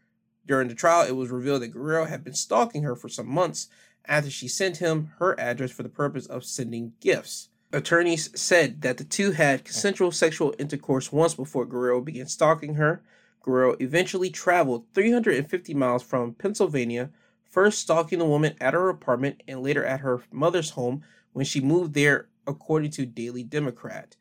[0.45, 3.69] During the trial, it was revealed that Guerrero had been stalking her for some months
[4.05, 7.49] after she sent him her address for the purpose of sending gifts.
[7.71, 13.01] Attorneys said that the two had consensual sexual intercourse once before Guerrero began stalking her.
[13.41, 17.09] Guerrero eventually traveled 350 miles from Pennsylvania,
[17.53, 21.61] first stalking the woman at her apartment and later at her mother's home when she
[21.61, 24.15] moved there, according to Daily Democrat.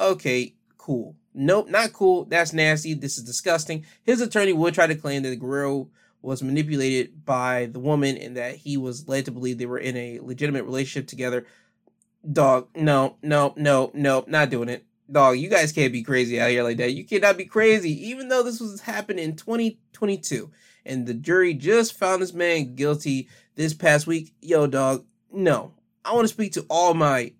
[0.00, 1.14] Okay, cool.
[1.34, 2.24] Nope, not cool.
[2.24, 2.94] That's nasty.
[2.94, 3.84] This is disgusting.
[4.02, 5.90] His attorney would try to claim that the Guerrero
[6.22, 9.96] was manipulated by the woman and that he was led to believe they were in
[9.96, 11.44] a legitimate relationship together
[12.32, 14.84] dog, no, no, no, no, not doing it.
[15.10, 16.94] Dog, you guys can't be crazy out here like that.
[16.94, 20.50] You cannot be crazy, even though this was happening in 2022
[20.86, 24.32] and the jury just found this man guilty this past week.
[24.40, 25.72] Yo, dog, no.
[26.04, 27.32] I want to speak to all my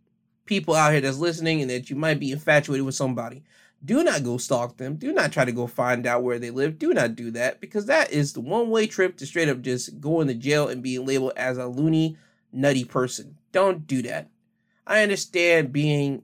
[0.47, 3.43] people out here that's listening and that you might be infatuated with somebody.
[3.85, 4.97] Do not go stalk them.
[4.97, 6.79] Do not try to go find out where they live.
[6.79, 10.01] Do not do that because that is the one way trip to straight up just
[10.01, 12.17] going to jail and being labeled as a loony,
[12.51, 13.37] nutty person.
[13.53, 14.31] Don't do that.
[14.87, 16.23] I understand being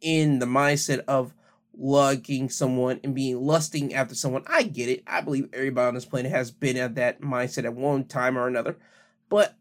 [0.00, 1.34] in the mindset of
[1.80, 4.44] lugging someone and being lusting after someone.
[4.46, 5.02] I get it.
[5.06, 8.46] I believe everybody on this planet has been at that mindset at one time or
[8.46, 8.76] another.
[9.30, 9.56] But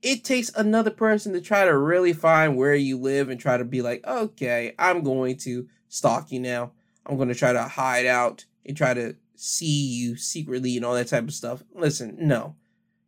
[0.00, 3.64] it takes another person to try to really find where you live and try to
[3.64, 6.72] be like, okay, I'm going to stalk you now.
[7.04, 10.94] I'm going to try to hide out and try to see you secretly and all
[10.94, 11.62] that type of stuff.
[11.74, 12.56] Listen, no.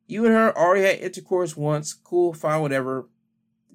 [0.07, 1.95] You and her already had intercourse once.
[1.95, 3.09] Cool, fine, whatever.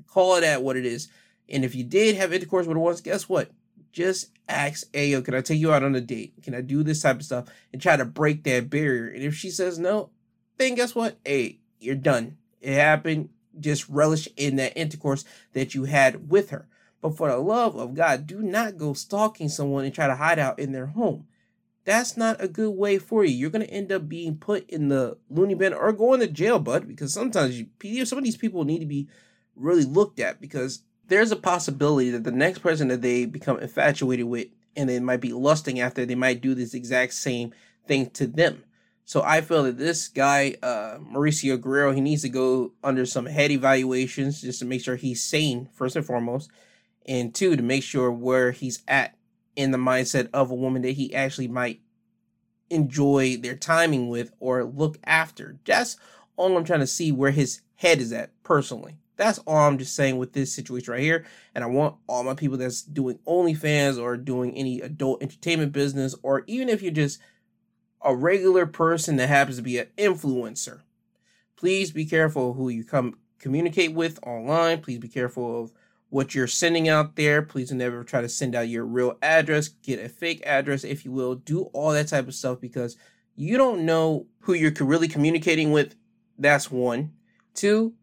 [0.07, 1.07] Call it at what it is.
[1.49, 3.51] And if you did have intercourse with her once, guess what?
[3.95, 6.33] Just ask, hey, yo, can I take you out on a date?
[6.43, 7.47] Can I do this type of stuff?
[7.71, 9.07] And try to break that barrier.
[9.07, 10.09] And if she says no,
[10.57, 11.17] then guess what?
[11.23, 12.35] Hey, you're done.
[12.59, 13.29] It happened.
[13.57, 15.23] Just relish in that intercourse
[15.53, 16.67] that you had with her.
[17.01, 20.39] But for the love of God, do not go stalking someone and try to hide
[20.39, 21.27] out in their home.
[21.85, 23.33] that's not a good way for you.
[23.33, 26.85] You're gonna end up being put in the loony bin or going to jail, bud.
[26.85, 29.07] Because sometimes you, some of these people need to be
[29.55, 34.26] really looked at because there's a possibility that the next person that they become infatuated
[34.26, 37.53] with and they might be lusting after, they might do this exact same
[37.88, 38.64] thing to them.
[39.06, 43.28] So I feel that this guy, uh, Mauricio Guerrero, he needs to go under some
[43.28, 46.49] head evaluations just to make sure he's sane, first and foremost.
[47.06, 49.16] And two, to make sure where he's at
[49.56, 51.82] in the mindset of a woman that he actually might
[52.72, 55.60] enjoy their timing with or look after.
[55.66, 55.97] That's
[56.36, 58.97] all I'm trying to see where his head is at personally.
[59.18, 61.26] That's all I'm just saying with this situation right here.
[61.53, 66.16] And I want all my people that's doing OnlyFans or doing any adult entertainment business,
[66.22, 67.20] or even if you're just
[68.01, 70.82] a regular person that happens to be an influencer,
[71.55, 74.82] please be careful who you come communicate with online.
[74.82, 75.72] Please be careful of
[76.09, 77.41] what you're sending out there.
[77.41, 81.11] Please never try to send out your real address, get a fake address, if you
[81.11, 81.36] will.
[81.36, 82.95] Do all that type of stuff because
[83.36, 85.95] you don't know who you're really communicating with.
[86.38, 87.11] That's one.
[87.53, 87.93] Two,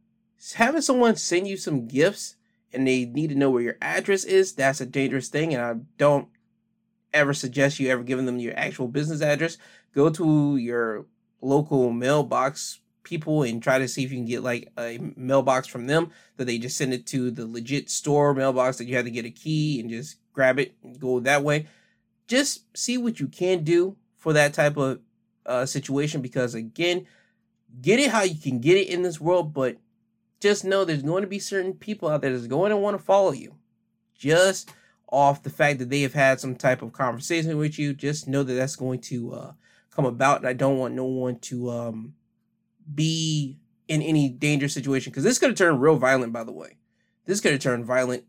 [0.50, 2.36] having someone send you some gifts
[2.72, 5.54] and they need to know where your address is, that's a dangerous thing.
[5.54, 6.28] And I don't
[7.14, 9.58] ever suggest you ever giving them your actual business address.
[9.94, 11.06] Go to your
[11.40, 15.86] local mailbox people and try to see if you can get like a mailbox from
[15.86, 19.10] them that they just send it to the legit store mailbox that you have to
[19.10, 21.66] get a key and just grab it and go that way.
[22.26, 25.00] Just see what you can do for that type of
[25.44, 27.06] uh, situation because again,
[27.80, 29.76] get it how you can get it in this world, but
[30.42, 33.02] just know there's going to be certain people out there that's going to want to
[33.02, 33.54] follow you.
[34.14, 34.72] Just
[35.08, 38.42] off the fact that they have had some type of conversation with you, just know
[38.42, 39.52] that that's going to uh,
[39.90, 40.38] come about.
[40.38, 42.14] And I don't want no one to um,
[42.92, 46.76] be in any dangerous situation because this could have turned real violent, by the way.
[47.24, 48.24] This could have turned violent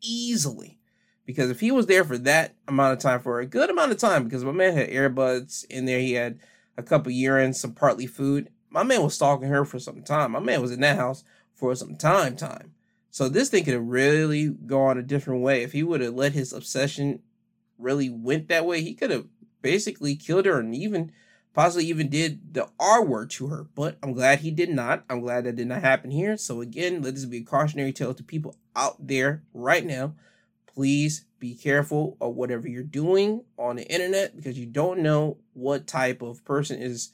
[0.00, 0.78] easily
[1.26, 3.98] because if he was there for that amount of time, for a good amount of
[3.98, 6.38] time, because my man had earbuds in there, he had
[6.78, 8.48] a cup of urine, some partly food.
[8.70, 10.32] My man was stalking her for some time.
[10.32, 11.24] My man was in that house
[11.58, 12.72] for some time, time.
[13.10, 15.62] So this thing could have really gone a different way.
[15.62, 17.20] If he would have let his obsession
[17.78, 19.26] really went that way, he could have
[19.60, 21.10] basically killed her and even
[21.52, 23.66] possibly even did the R word to her.
[23.74, 25.04] But I'm glad he did not.
[25.10, 26.36] I'm glad that did not happen here.
[26.36, 30.14] So again, let this be a cautionary tale to people out there right now.
[30.72, 35.88] Please be careful of whatever you're doing on the internet because you don't know what
[35.88, 37.10] type of person is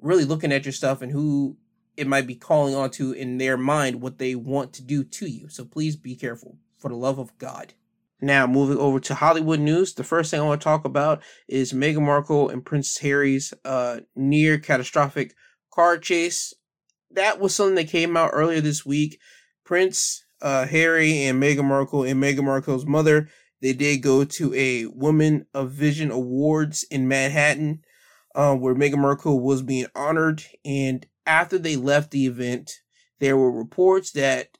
[0.00, 1.56] really looking at your stuff and who
[1.98, 5.48] it might be calling onto in their mind what they want to do to you.
[5.48, 7.74] So please be careful for the love of God.
[8.20, 11.72] Now, moving over to Hollywood news, the first thing I want to talk about is
[11.72, 15.34] Meghan Markle and Prince Harry's uh, near catastrophic
[15.72, 16.54] car chase.
[17.10, 19.18] That was something that came out earlier this week.
[19.64, 23.28] Prince uh, Harry and Meghan Markle and Meghan Markle's mother,
[23.60, 27.82] they did go to a Women of Vision Awards in Manhattan,
[28.36, 30.44] uh, where Meghan Markle was being honored.
[30.64, 32.72] And after they left the event,
[33.20, 34.56] there were reports that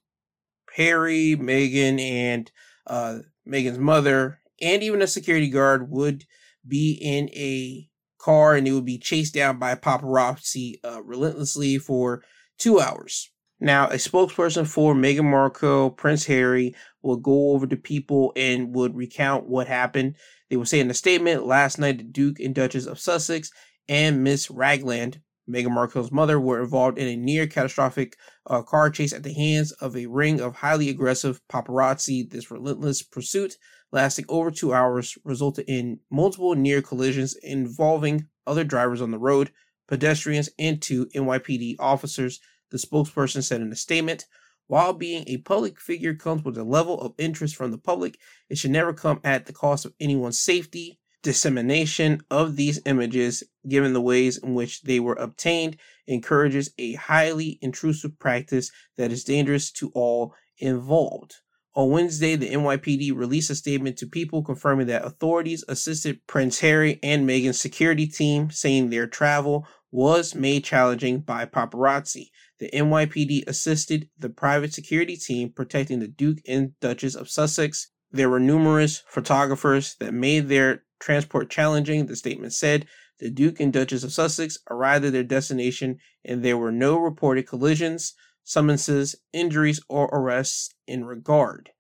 [0.77, 2.53] Harry, Meghan, and
[2.87, 6.25] uh, Meghan's mother, and even a security guard would
[6.67, 7.89] be in a
[8.19, 12.23] car and they would be chased down by paparazzi uh, relentlessly for
[12.59, 13.31] two hours.
[13.61, 18.95] Now, a spokesperson for Meghan Markle, Prince Harry, will go over to people and would
[18.95, 20.17] recount what happened.
[20.51, 23.51] They will say in a statement last night, the Duke and Duchess of Sussex
[23.89, 29.13] and Miss Ragland Meghan Markle's mother were involved in a near catastrophic uh, car chase
[29.13, 32.29] at the hands of a ring of highly aggressive paparazzi.
[32.29, 33.57] This relentless pursuit,
[33.91, 39.51] lasting over two hours, resulted in multiple near collisions involving other drivers on the road,
[39.87, 42.41] pedestrians, and two NYPD officers,
[42.71, 44.27] the spokesperson said in a statement.
[44.67, 48.19] While being a public figure comes with a level of interest from the public,
[48.51, 53.93] it should never come at the cost of anyone's safety dissemination of these images, given
[53.93, 59.71] the ways in which they were obtained, encourages a highly intrusive practice that is dangerous
[59.73, 61.35] to all involved.
[61.75, 66.99] On Wednesday, the NYPD released a statement to people confirming that authorities assisted Prince Harry
[67.03, 72.31] and Meghan's security team, saying their travel was made challenging by paparazzi.
[72.59, 77.93] The NYPD assisted the private security team protecting the Duke and Duchess of Sussex.
[78.11, 82.87] There were numerous photographers that made their transport challenging, the statement said.
[83.19, 87.47] The Duke and Duchess of Sussex arrived at their destination and there were no reported
[87.47, 91.71] collisions, summonses, injuries, or arrests in regard.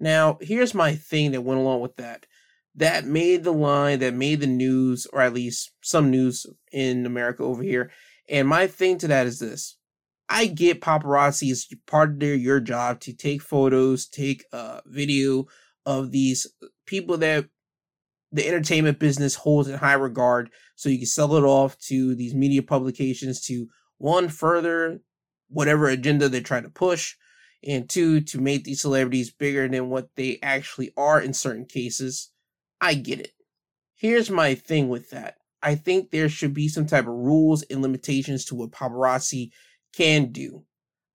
[0.00, 2.26] Now, here's my thing that went along with that.
[2.74, 7.42] That made the line, that made the news, or at least some news in America
[7.42, 7.90] over here.
[8.28, 9.76] And my thing to that is this.
[10.28, 14.80] I get paparazzi is part of their your job to take photos, take a uh,
[14.84, 15.46] video
[15.86, 16.46] of these
[16.84, 17.46] people that
[18.32, 20.50] the entertainment business holds in high regard.
[20.74, 23.68] So you can sell it off to these media publications to
[23.98, 25.00] one further
[25.48, 27.14] whatever agenda they're trying to push
[27.66, 32.30] and two to make these celebrities bigger than what they actually are in certain cases.
[32.80, 33.32] I get it.
[33.94, 35.36] Here's my thing with that.
[35.62, 39.50] I think there should be some type of rules and limitations to what paparazzi
[39.94, 40.64] can do.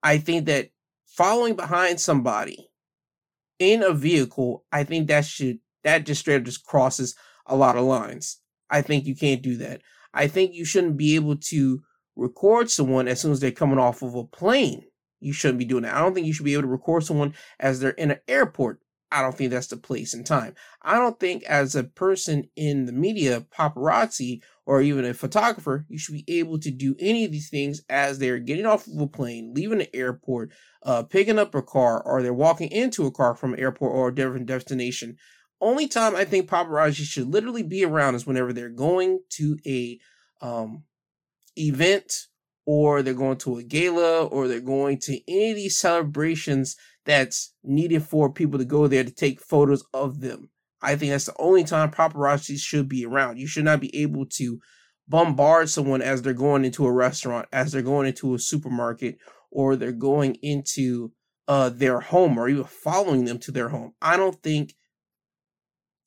[0.01, 0.69] I think that
[1.05, 2.70] following behind somebody
[3.61, 7.77] in a vehicle i think that should that just straight up just crosses a lot
[7.77, 8.39] of lines.
[8.69, 9.81] I think you can't do that.
[10.13, 11.81] I think you shouldn't be able to
[12.15, 14.83] record someone as soon as they're coming off of a plane.
[15.19, 15.95] You shouldn't be doing that.
[15.95, 18.79] I don't think you should be able to record someone as they're in an airport.
[19.11, 20.55] I don't think that's the place and time.
[20.81, 24.41] I don't think as a person in the media, paparazzi,
[24.71, 28.19] or even a photographer, you should be able to do any of these things as
[28.19, 30.51] they're getting off of a plane, leaving the airport,
[30.83, 34.07] uh, picking up a car, or they're walking into a car from an airport or
[34.07, 35.17] a different destination
[35.61, 39.99] only time I think paparazzi should literally be around is whenever they're going to a
[40.41, 40.83] um,
[41.55, 42.13] event
[42.65, 47.53] or they're going to a gala or they're going to any of these celebrations that's
[47.63, 50.49] needed for people to go there to take photos of them.
[50.81, 53.37] I think that's the only time paparazzi should be around.
[53.37, 54.59] You should not be able to
[55.07, 59.17] bombard someone as they're going into a restaurant, as they're going into a supermarket,
[59.51, 61.11] or they're going into
[61.47, 63.93] uh, their home or even following them to their home.
[64.01, 64.73] I don't think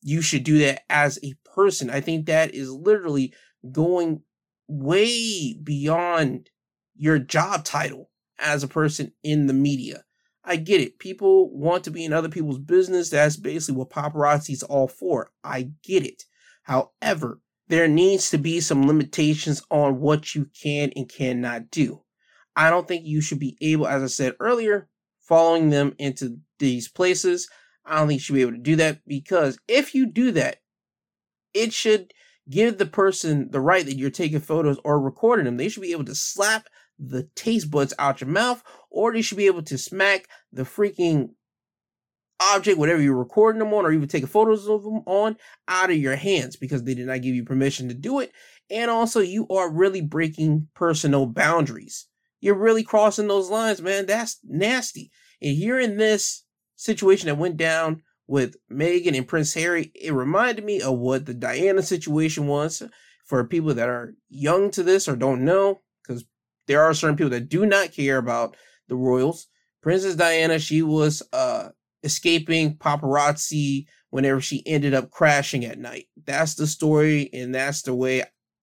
[0.01, 1.91] you should do that as a person.
[1.91, 3.35] I think that is literally
[3.71, 4.23] going
[4.69, 6.51] way beyond
[6.97, 10.05] your job title as a person in the media.
[10.45, 10.99] I get it.
[10.99, 13.11] People want to be in other people's business.
[13.11, 15.31] That's basically what paparazzi is all for.
[15.43, 16.25] I get it.
[16.65, 22.03] However, there needs to be some limitations on what you can and cannot do.
[22.57, 24.89] I don't think you should be able, as I said earlier,
[25.21, 27.49] following them into these places.
[27.85, 30.59] I don't think you should be able to do that because if you do that,
[31.53, 32.13] it should
[32.49, 35.57] give the person the right that you're taking photos or recording them.
[35.57, 36.69] They should be able to slap
[36.99, 38.63] the taste buds out your mouth,
[38.95, 41.31] or they should be able to smack the freaking
[42.41, 45.37] object, whatever you're recording them on, or even taking photos of them on,
[45.69, 48.33] out of your hands because they did not give you permission to do it.
[48.71, 52.07] And also, you are really breaking personal boundaries.
[52.41, 54.07] You're really crossing those lines, man.
[54.07, 55.11] That's nasty.
[55.43, 56.45] And here in this
[56.77, 61.35] situation that went down with Meghan and Prince Harry, it reminded me of what the
[61.35, 62.83] Diana situation was
[63.27, 66.25] for people that are young to this or don't know, because
[66.67, 68.57] there are certain people that do not care about
[68.89, 69.49] the royals.
[69.83, 71.69] Princess Diana, she was uh,
[72.03, 76.07] escaping paparazzi whenever she ended up crashing at night.
[76.25, 78.23] That's the story, and that's the way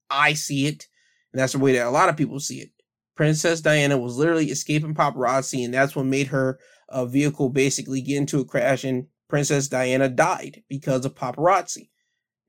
[0.10, 0.88] I see it,
[1.32, 2.70] and that's the way that a lot of people see it.
[3.16, 6.60] Princess Diana was literally escaping paparazzi, and that's what made her
[6.90, 11.90] a vehicle basically get into a crash and Princess Diana died because of paparazzi.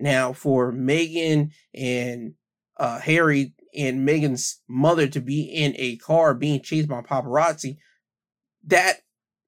[0.00, 2.34] Now, for Meghan and
[2.76, 7.78] uh, Harry and Meghan's mother to be in a car being chased by paparazzi,
[8.66, 9.00] that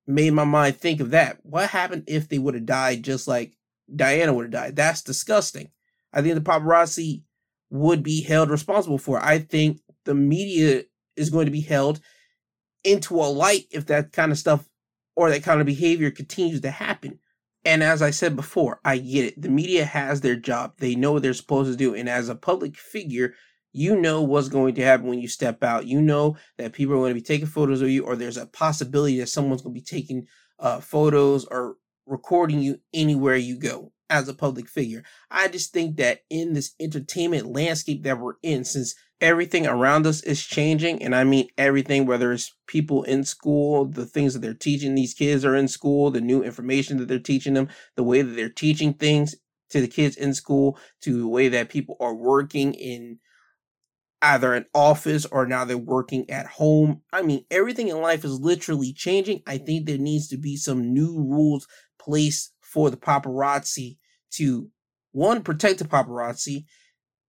[0.07, 1.39] made my mind think of that.
[1.43, 3.57] What happened if they would have died just like
[3.95, 4.77] Diana would have died?
[4.77, 5.71] That's disgusting.
[6.13, 7.23] I think the paparazzi
[7.71, 9.19] would be held responsible for.
[9.19, 9.25] It.
[9.25, 10.85] I think the media
[11.17, 12.01] is going to be held
[12.83, 14.69] into a light if that kind of stuff
[15.17, 17.19] or that kind of behavior continues to happen.
[17.65, 19.41] And as I said before, I get it.
[19.41, 20.75] The media has their job.
[20.79, 21.95] They know what they're supposed to do.
[21.95, 23.35] And as a public figure,
[23.75, 25.87] you know what's going to happen when you step out.
[25.87, 28.47] You know that people are going to be taking photos of you, or there's a
[28.47, 30.27] possibility that someone's going to be taking
[30.61, 35.03] uh, photos or recording you anywhere you go as a public figure.
[35.31, 40.23] I just think that in this entertainment landscape that we're in, since everything around us
[40.23, 44.55] is changing, and I mean everything, whether it's people in school, the things that they're
[44.55, 48.23] teaching these kids are in school, the new information that they're teaching them, the way
[48.23, 49.35] that they're teaching things
[49.71, 53.19] to the kids in school, to the way that people are working in
[54.23, 57.03] either an office or now they're working at home.
[57.13, 59.43] I mean, everything in life is literally changing.
[59.47, 61.67] I think there needs to be some new rules
[61.99, 63.99] placed for the paparazzi
[64.33, 64.71] to
[65.13, 66.65] one protect the paparazzi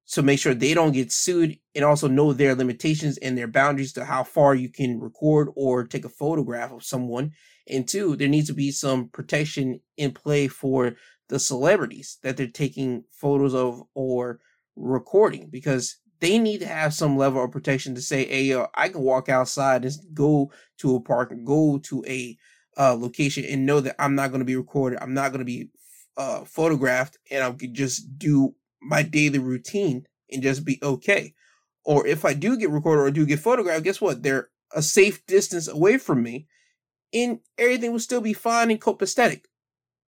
[0.05, 3.93] so make sure they don't get sued and also know their limitations and their boundaries
[3.93, 7.31] to how far you can record or take a photograph of someone
[7.67, 10.95] and two there needs to be some protection in play for
[11.29, 14.39] the celebrities that they're taking photos of or
[14.75, 18.89] recording because they need to have some level of protection to say hey yo, i
[18.89, 22.37] can walk outside and go to a park go to a
[22.77, 24.99] uh, location and know that I'm not going to be recorded.
[25.01, 25.69] I'm not going to be
[26.17, 31.33] uh, photographed, and I can just do my daily routine and just be okay.
[31.83, 34.23] Or if I do get recorded or do get photographed, guess what?
[34.23, 36.47] They're a safe distance away from me,
[37.13, 39.43] and everything will still be fine and copacetic.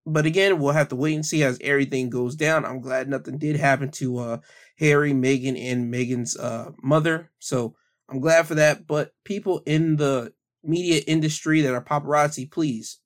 [0.06, 2.64] But again, we'll have to wait and see as everything goes down.
[2.64, 4.38] I'm glad nothing did happen to uh,
[4.78, 7.32] Harry, Meghan, and Meghan's uh, mother.
[7.40, 7.74] So
[8.08, 8.86] I'm glad for that.
[8.86, 10.32] But people in the
[10.62, 13.00] media industry that are paparazzi, please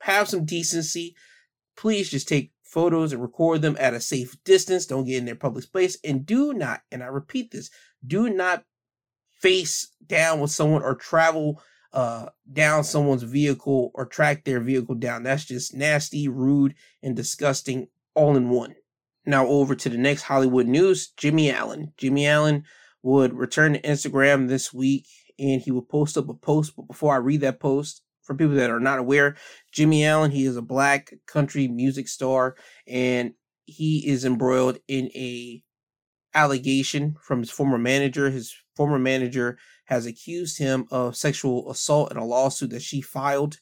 [0.00, 1.14] have some decency.
[1.76, 4.86] Please just take photos and record them at a safe distance.
[4.86, 5.98] Don't get in their public space.
[6.02, 7.70] And do not, and I repeat this,
[8.06, 8.64] do not
[9.40, 11.62] face down with someone or travel
[11.92, 15.22] uh, down someone's vehicle or track their vehicle down.
[15.22, 18.74] That's just nasty, rude, and disgusting all in one.
[19.26, 21.08] Now over to the next Hollywood news.
[21.16, 21.92] Jimmy Allen.
[21.96, 22.64] Jimmy Allen
[23.02, 25.06] would return to Instagram this week
[25.38, 26.74] and he would post up a post.
[26.76, 29.36] But before I read that post, for people that are not aware,
[29.72, 32.54] Jimmy Allen, he is a black country music star
[32.86, 33.32] and
[33.64, 35.62] he is embroiled in a
[36.34, 38.30] allegation from his former manager.
[38.30, 39.58] His former manager
[39.90, 43.58] has accused him of sexual assault in a lawsuit that she filed.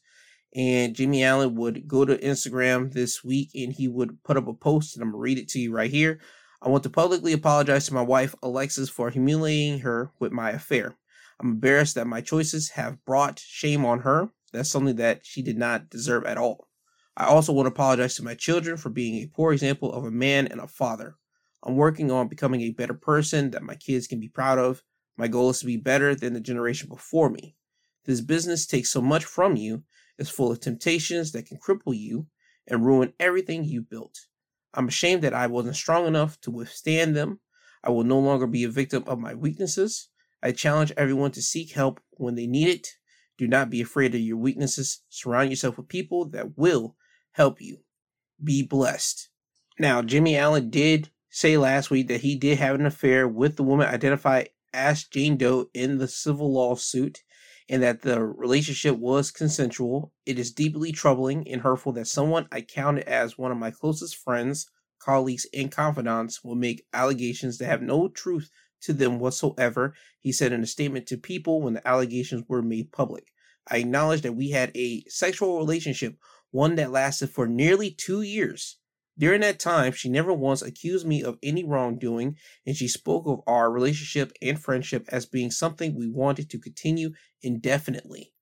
[0.54, 4.54] And Jimmy Allen would go to Instagram this week and he would put up a
[4.54, 6.20] post, and I'm gonna read it to you right here.
[6.60, 10.96] I want to publicly apologize to my wife, Alexis, for humiliating her with my affair.
[11.40, 14.30] I'm embarrassed that my choices have brought shame on her.
[14.52, 16.68] That's something that she did not deserve at all.
[17.16, 20.10] I also want to apologize to my children for being a poor example of a
[20.10, 21.16] man and a father.
[21.62, 24.82] I'm working on becoming a better person that my kids can be proud of.
[25.18, 27.56] My goal is to be better than the generation before me.
[28.04, 29.82] This business takes so much from you,
[30.16, 32.26] it's full of temptations that can cripple you
[32.66, 34.26] and ruin everything you built.
[34.74, 37.40] I'm ashamed that I wasn't strong enough to withstand them.
[37.82, 40.08] I will no longer be a victim of my weaknesses.
[40.42, 42.88] I challenge everyone to seek help when they need it.
[43.38, 45.02] Do not be afraid of your weaknesses.
[45.08, 46.96] Surround yourself with people that will
[47.32, 47.78] help you.
[48.42, 49.30] Be blessed.
[49.78, 53.62] Now, Jimmy Allen did say last week that he did have an affair with the
[53.62, 57.22] woman identified as Jane Doe in the civil lawsuit
[57.68, 60.12] and that the relationship was consensual.
[60.24, 64.16] It is deeply troubling and hurtful that someone I counted as one of my closest
[64.16, 68.50] friends, colleagues, and confidants will make allegations that have no truth
[68.82, 72.92] to them whatsoever, he said in a statement to people when the allegations were made
[72.92, 73.32] public.
[73.70, 76.16] I acknowledge that we had a sexual relationship,
[76.50, 78.78] one that lasted for nearly two years.
[79.18, 83.40] During that time, she never once accused me of any wrongdoing, and she spoke of
[83.48, 87.10] our relationship and friendship as being something we wanted to continue
[87.42, 88.32] indefinitely.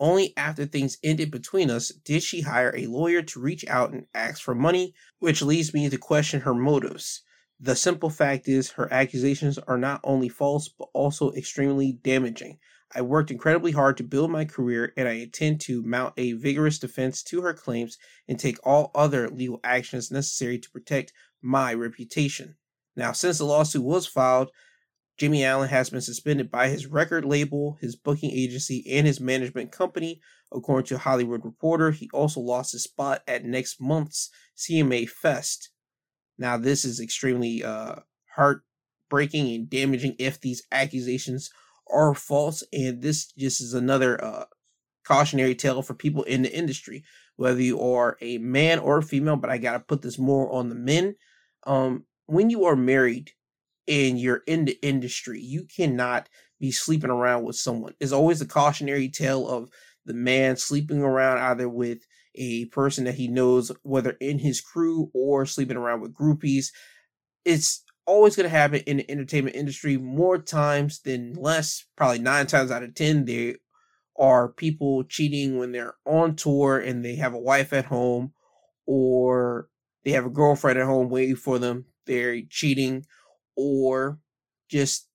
[0.00, 4.06] Only after things ended between us did she hire a lawyer to reach out and
[4.14, 7.22] ask for money, which leads me to question her motives.
[7.60, 12.58] The simple fact is, her accusations are not only false, but also extremely damaging.
[12.94, 16.78] I worked incredibly hard to build my career, and I intend to mount a vigorous
[16.78, 17.96] defense to her claims
[18.28, 22.56] and take all other legal actions necessary to protect my reputation.
[22.94, 24.50] Now, since the lawsuit was filed,
[25.18, 29.72] Jimmy Allen has been suspended by his record label, his booking agency, and his management
[29.72, 30.20] company.
[30.52, 35.70] According to Hollywood Reporter, he also lost his spot at next month's CMA Fest.
[36.38, 37.96] Now, this is extremely uh,
[38.34, 41.50] heartbreaking and damaging if these accusations
[41.92, 44.44] are false, and this just is another uh,
[45.06, 47.04] cautionary tale for people in the industry,
[47.36, 49.36] whether you are a man or a female.
[49.36, 51.14] But I gotta put this more on the men.
[51.64, 53.32] Um, when you are married
[53.88, 56.28] and you're in the industry, you cannot
[56.60, 57.94] be sleeping around with someone.
[58.00, 59.68] It's always a cautionary tale of
[60.06, 61.98] the man sleeping around either with
[62.34, 66.68] a person that he knows, whether in his crew or sleeping around with groupies.
[67.44, 71.84] It's always going to happen in the entertainment industry more times than less.
[71.96, 73.56] Probably nine times out of 10, there
[74.18, 78.32] are people cheating when they're on tour and they have a wife at home
[78.86, 79.68] or
[80.04, 81.86] they have a girlfriend at home waiting for them.
[82.06, 83.06] They're cheating
[83.56, 84.18] or
[84.68, 85.08] just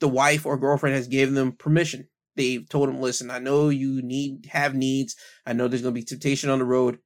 [0.00, 2.08] the wife or girlfriend has given them permission.
[2.36, 5.16] They've told them, listen, I know you need have needs.
[5.46, 6.98] I know there's gonna be temptation on the road.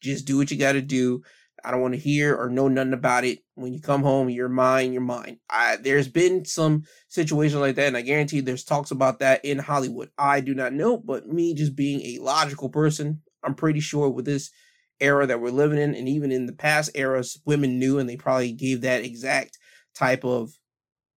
[0.00, 1.22] Just do what you gotta do.
[1.64, 3.40] I don't want to hear or know nothing about it.
[3.54, 5.38] When you come home, you're mine, you're mine.
[5.48, 9.58] I, there's been some situations like that, and I guarantee there's talks about that in
[9.58, 10.10] Hollywood.
[10.18, 14.24] I do not know, but me just being a logical person, I'm pretty sure with
[14.24, 14.50] this
[15.00, 18.16] era that we're living in, and even in the past eras, women knew and they
[18.16, 19.58] probably gave that exact
[19.94, 20.50] type of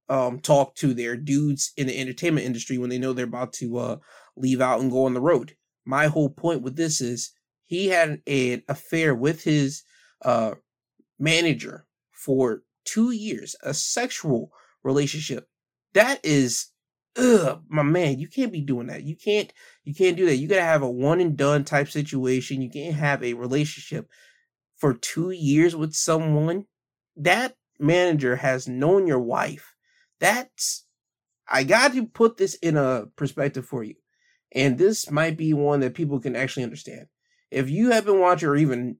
[0.10, 3.78] um, talk to their dudes in the entertainment industry when they know they're about to
[3.78, 3.96] uh,
[4.36, 5.56] leave out and go on the road.
[5.86, 7.32] My whole point with this is
[7.66, 9.84] he had an affair with his
[10.24, 10.56] uh,
[11.20, 14.52] manager for two years, a sexual
[14.84, 15.48] relationship.
[15.94, 16.68] That is,
[17.18, 19.04] ugh, my man, you can't be doing that.
[19.04, 19.52] You can't,
[19.84, 20.38] you can't do that.
[20.38, 22.62] You gotta have a one and done type situation.
[22.62, 24.10] You can't have a relationship
[24.78, 26.66] for two years with someone.
[27.16, 29.76] That manager has known your wife.
[30.20, 30.86] That's,
[31.48, 33.96] I got to put this in a perspective for you.
[34.54, 37.08] And this might be one that people can actually understand.
[37.52, 38.98] If you have been watching or even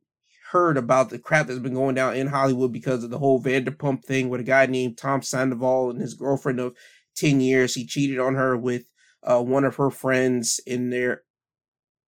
[0.54, 4.06] heard about the crap that's been going down in Hollywood because of the whole Vanderpump
[4.06, 6.76] thing with a guy named Tom Sandoval and his girlfriend of
[7.16, 7.74] 10 years.
[7.74, 8.84] He cheated on her with
[9.24, 11.24] uh, one of her friends in their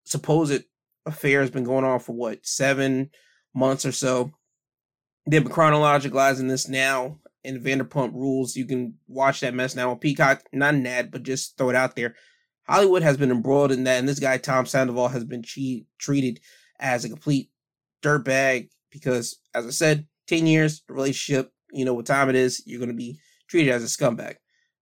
[0.05, 0.63] supposed
[1.07, 3.09] affair has been going on for what, seven
[3.55, 4.31] months or so.
[5.25, 8.55] They've been chronologicalizing this now in Vanderpump Rules.
[8.55, 10.43] You can watch that mess now on Peacock.
[10.53, 12.13] Not an ad, but just throw it out there.
[12.67, 16.39] Hollywood has been embroiled in that, and this guy, Tom Sandoval, has been che- treated
[16.79, 17.49] as a complete
[18.05, 22.79] dirtbag because, as I said, 10 years, relationship, you know what time it is, you're
[22.79, 24.35] going to be treated as a scumbag.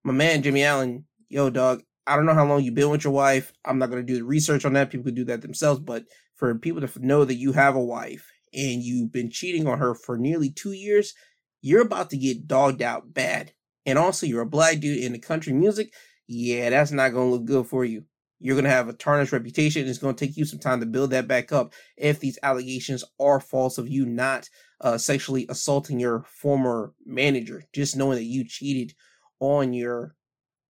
[0.03, 3.13] My man, Jimmy Allen, yo, dog, I don't know how long you've been with your
[3.13, 3.53] wife.
[3.65, 4.89] I'm not going to do the research on that.
[4.89, 5.79] People could do that themselves.
[5.79, 6.03] But
[6.35, 9.95] for people to know that you have a wife and you've been cheating on her
[9.95, 11.13] for nearly two years,
[11.61, 13.53] you're about to get dogged out bad.
[13.85, 15.93] And also, you're a black dude in the country music.
[16.27, 18.03] Yeah, that's not going to look good for you.
[18.43, 19.87] You're going to have a tarnished reputation.
[19.87, 23.01] It's going to take you some time to build that back up if these allegations
[23.17, 24.49] are false of you not
[24.81, 27.63] uh, sexually assaulting your former manager.
[27.71, 28.95] Just knowing that you cheated
[29.39, 30.15] on your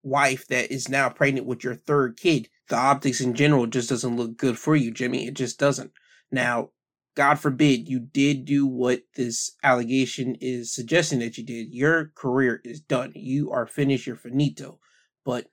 [0.04, 2.48] wife that is now pregnant with your third kid.
[2.68, 5.26] The optics in general just doesn't look good for you, Jimmy.
[5.26, 5.90] It just doesn't.
[6.30, 6.70] Now,
[7.16, 11.74] God forbid you did do what this allegation is suggesting that you did.
[11.74, 13.10] Your career is done.
[13.16, 14.06] You are finished.
[14.06, 14.78] You're finito.
[15.24, 15.48] But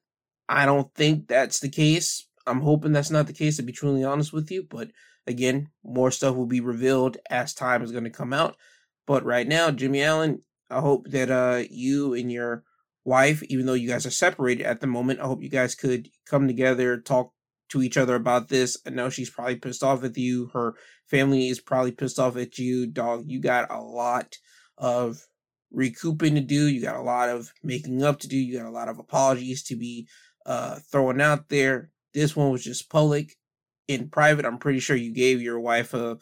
[0.52, 2.28] I don't think that's the case.
[2.46, 4.68] I'm hoping that's not the case, to be truly honest with you.
[4.70, 4.90] But
[5.26, 8.58] again, more stuff will be revealed as time is going to come out.
[9.08, 12.66] But right now, Jimmy Allen, I hope that uh, you and your
[13.06, 15.22] wife, even though you guys are separated at the moment.
[15.22, 17.32] I hope you guys could come together, talk
[17.70, 18.76] to each other about this.
[18.86, 20.48] I know she's probably pissed off at you.
[20.48, 20.76] Her
[21.08, 22.88] family is probably pissed off at you.
[22.88, 24.36] Dog, you got a lot
[24.78, 25.22] of
[25.72, 26.68] recouping to do.
[26.68, 28.36] You got a lot of making up to do.
[28.36, 30.10] You got a lot of apologies to be
[30.46, 31.90] uh, throwing out there.
[32.14, 33.36] This one was just public.
[33.88, 36.18] In private, I'm pretty sure you gave your wife a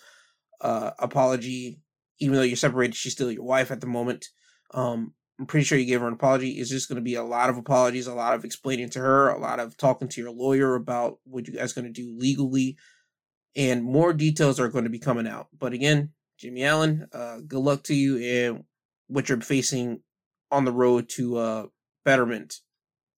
[0.61, 1.81] uh, apology,
[2.19, 2.95] even though you're separated.
[2.95, 4.25] She's still your wife at the moment.
[4.73, 6.51] Um, I'm pretty sure you gave her an apology.
[6.51, 9.29] It's just going to be a lot of apologies, a lot of explaining to her,
[9.29, 12.77] a lot of talking to your lawyer about what you guys going to do legally,
[13.55, 15.47] and more details are going to be coming out.
[15.57, 18.63] But again, Jimmy Allen, uh, good luck to you and
[19.07, 20.01] what you're facing
[20.51, 21.65] on the road to uh,
[22.03, 22.55] betterment.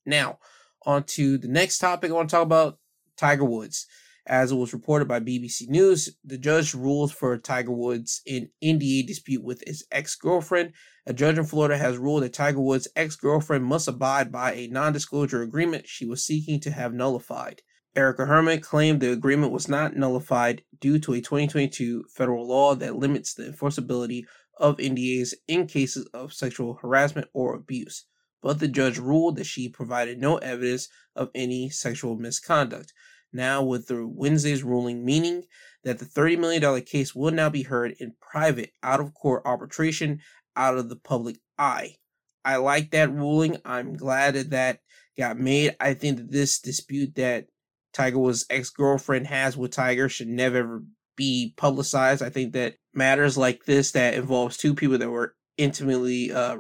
[0.06, 0.40] Now,
[0.86, 2.80] on to the next topic I want to talk about
[3.18, 3.88] Tiger Woods.
[4.28, 9.08] As it was reported by BBC News, the judge ruled for Tiger Woods in NDA
[9.08, 10.74] dispute with his ex girlfriend.
[11.08, 14.68] A judge in Florida has ruled that Tiger Woods' ex girlfriend must abide by a
[14.68, 17.64] non disclosure agreement she was seeking to have nullified.
[17.96, 22.96] Erica Herman claimed the agreement was not nullified due to a 2022 federal law that
[22.96, 24.24] limits the enforceability
[24.58, 28.06] of NDAs in cases of sexual harassment or abuse.
[28.42, 32.94] But the judge ruled that she provided no evidence of any sexual misconduct
[33.34, 35.44] now with the Wednesday's ruling, meaning
[35.84, 40.20] that the $30 million case will now be heard in private, out of court arbitration,
[40.56, 41.96] out of the public eye.
[42.44, 43.58] I like that ruling.
[43.64, 44.80] I'm glad that that
[45.18, 45.76] got made.
[45.80, 47.46] I think that this dispute that
[47.94, 50.84] Tiger Woods' ex girlfriend has with Tiger should never ever
[51.16, 52.24] be publicized.
[52.24, 56.58] I think that matters like this that involves two people that were intimately uh,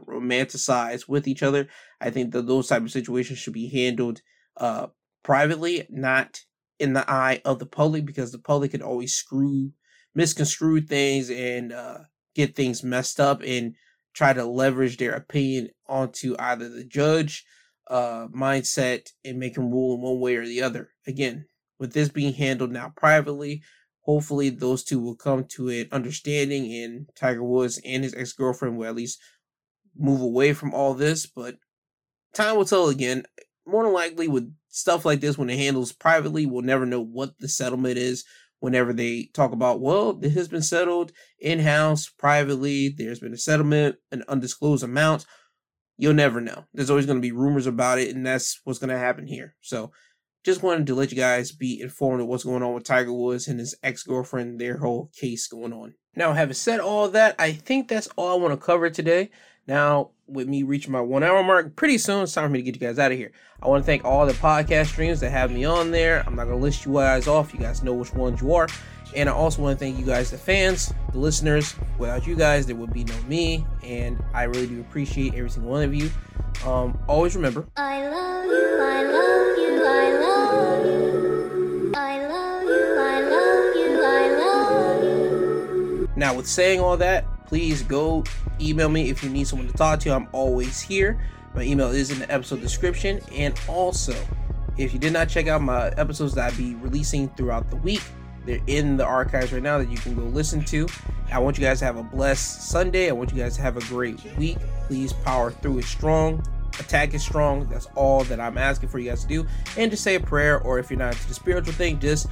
[1.07, 1.67] with each other,
[1.99, 4.21] I think that those type of situations should be handled
[4.57, 4.87] uh,
[5.23, 6.39] privately, not
[6.79, 9.71] in the eye of the public because the public can always screw,
[10.13, 11.99] misconstrue things and uh,
[12.35, 13.75] get things messed up and
[14.13, 17.43] try to leverage their opinion onto either the judge
[17.89, 20.89] uh, mindset and make him rule in one way or the other.
[21.07, 21.45] Again,
[21.79, 23.63] with this being handled now privately,
[24.01, 28.77] hopefully those two will come to an understanding and Tiger Woods and his ex girlfriend
[28.77, 29.19] will at least
[29.97, 31.25] move away from all this.
[31.25, 31.55] But
[32.33, 33.23] time will tell again.
[33.65, 37.37] More than likely, with stuff like this when it handles privately we'll never know what
[37.39, 38.23] the settlement is
[38.59, 43.95] whenever they talk about well this has been settled in-house privately there's been a settlement
[44.11, 45.25] an undisclosed amount
[45.97, 48.89] you'll never know there's always going to be rumors about it and that's what's going
[48.89, 49.91] to happen here so
[50.43, 53.47] just wanted to let you guys be informed of what's going on with tiger woods
[53.47, 57.87] and his ex-girlfriend their whole case going on now having said all that i think
[57.87, 59.29] that's all i want to cover today
[59.67, 62.63] now, with me reaching my one hour mark pretty soon, it's time for me to
[62.63, 63.31] get you guys out of here.
[63.61, 66.23] I want to thank all the podcast streams that have me on there.
[66.25, 67.53] I'm not going to list you guys off.
[67.53, 68.67] You guys know which ones you are.
[69.15, 71.75] And I also want to thank you guys, the fans, the listeners.
[71.99, 73.65] Without you guys, there would be no me.
[73.83, 76.09] And I really do appreciate every single one of you.
[76.65, 79.50] Um, always remember I love you, I love you,
[86.22, 88.24] Now, with saying all that, please go
[88.59, 90.13] email me if you need someone to talk to.
[90.13, 91.19] I'm always here.
[91.55, 93.22] My email is in the episode description.
[93.32, 94.13] And also,
[94.78, 98.03] if you did not check out my episodes that I be releasing throughout the week,
[98.45, 100.88] They're in the archives right now that you can go listen to.
[101.32, 103.09] I want you guys to have a blessed Sunday.
[103.09, 104.59] I want you guys to have a great week.
[104.86, 106.45] Please power through it strong.
[106.80, 107.67] Attack is strong.
[107.67, 109.47] That's all that I'm asking for you guys to do.
[109.76, 112.28] And just say a prayer, or if you're not into the spiritual thing, just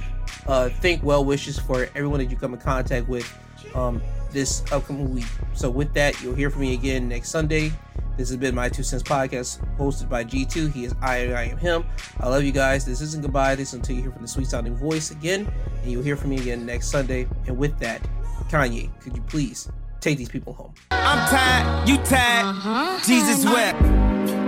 [0.46, 3.28] uh, think well wishes for everyone that you come in contact with
[3.74, 5.26] um, this upcoming week.
[5.54, 7.72] So, with that, you'll hear from me again next Sunday.
[8.16, 10.72] This has been my two cents podcast, hosted by G2.
[10.72, 11.84] He is I, I am him.
[12.20, 12.84] I love you guys.
[12.84, 13.54] This isn't goodbye.
[13.54, 15.50] This is until you hear from the sweet sounding voice again,
[15.82, 17.26] and you'll hear from me again next Sunday.
[17.46, 18.06] And with that,
[18.50, 20.74] Kanye, could you please take these people home?
[20.90, 23.02] I'm tired, you tired.
[23.04, 24.39] Jesus wept.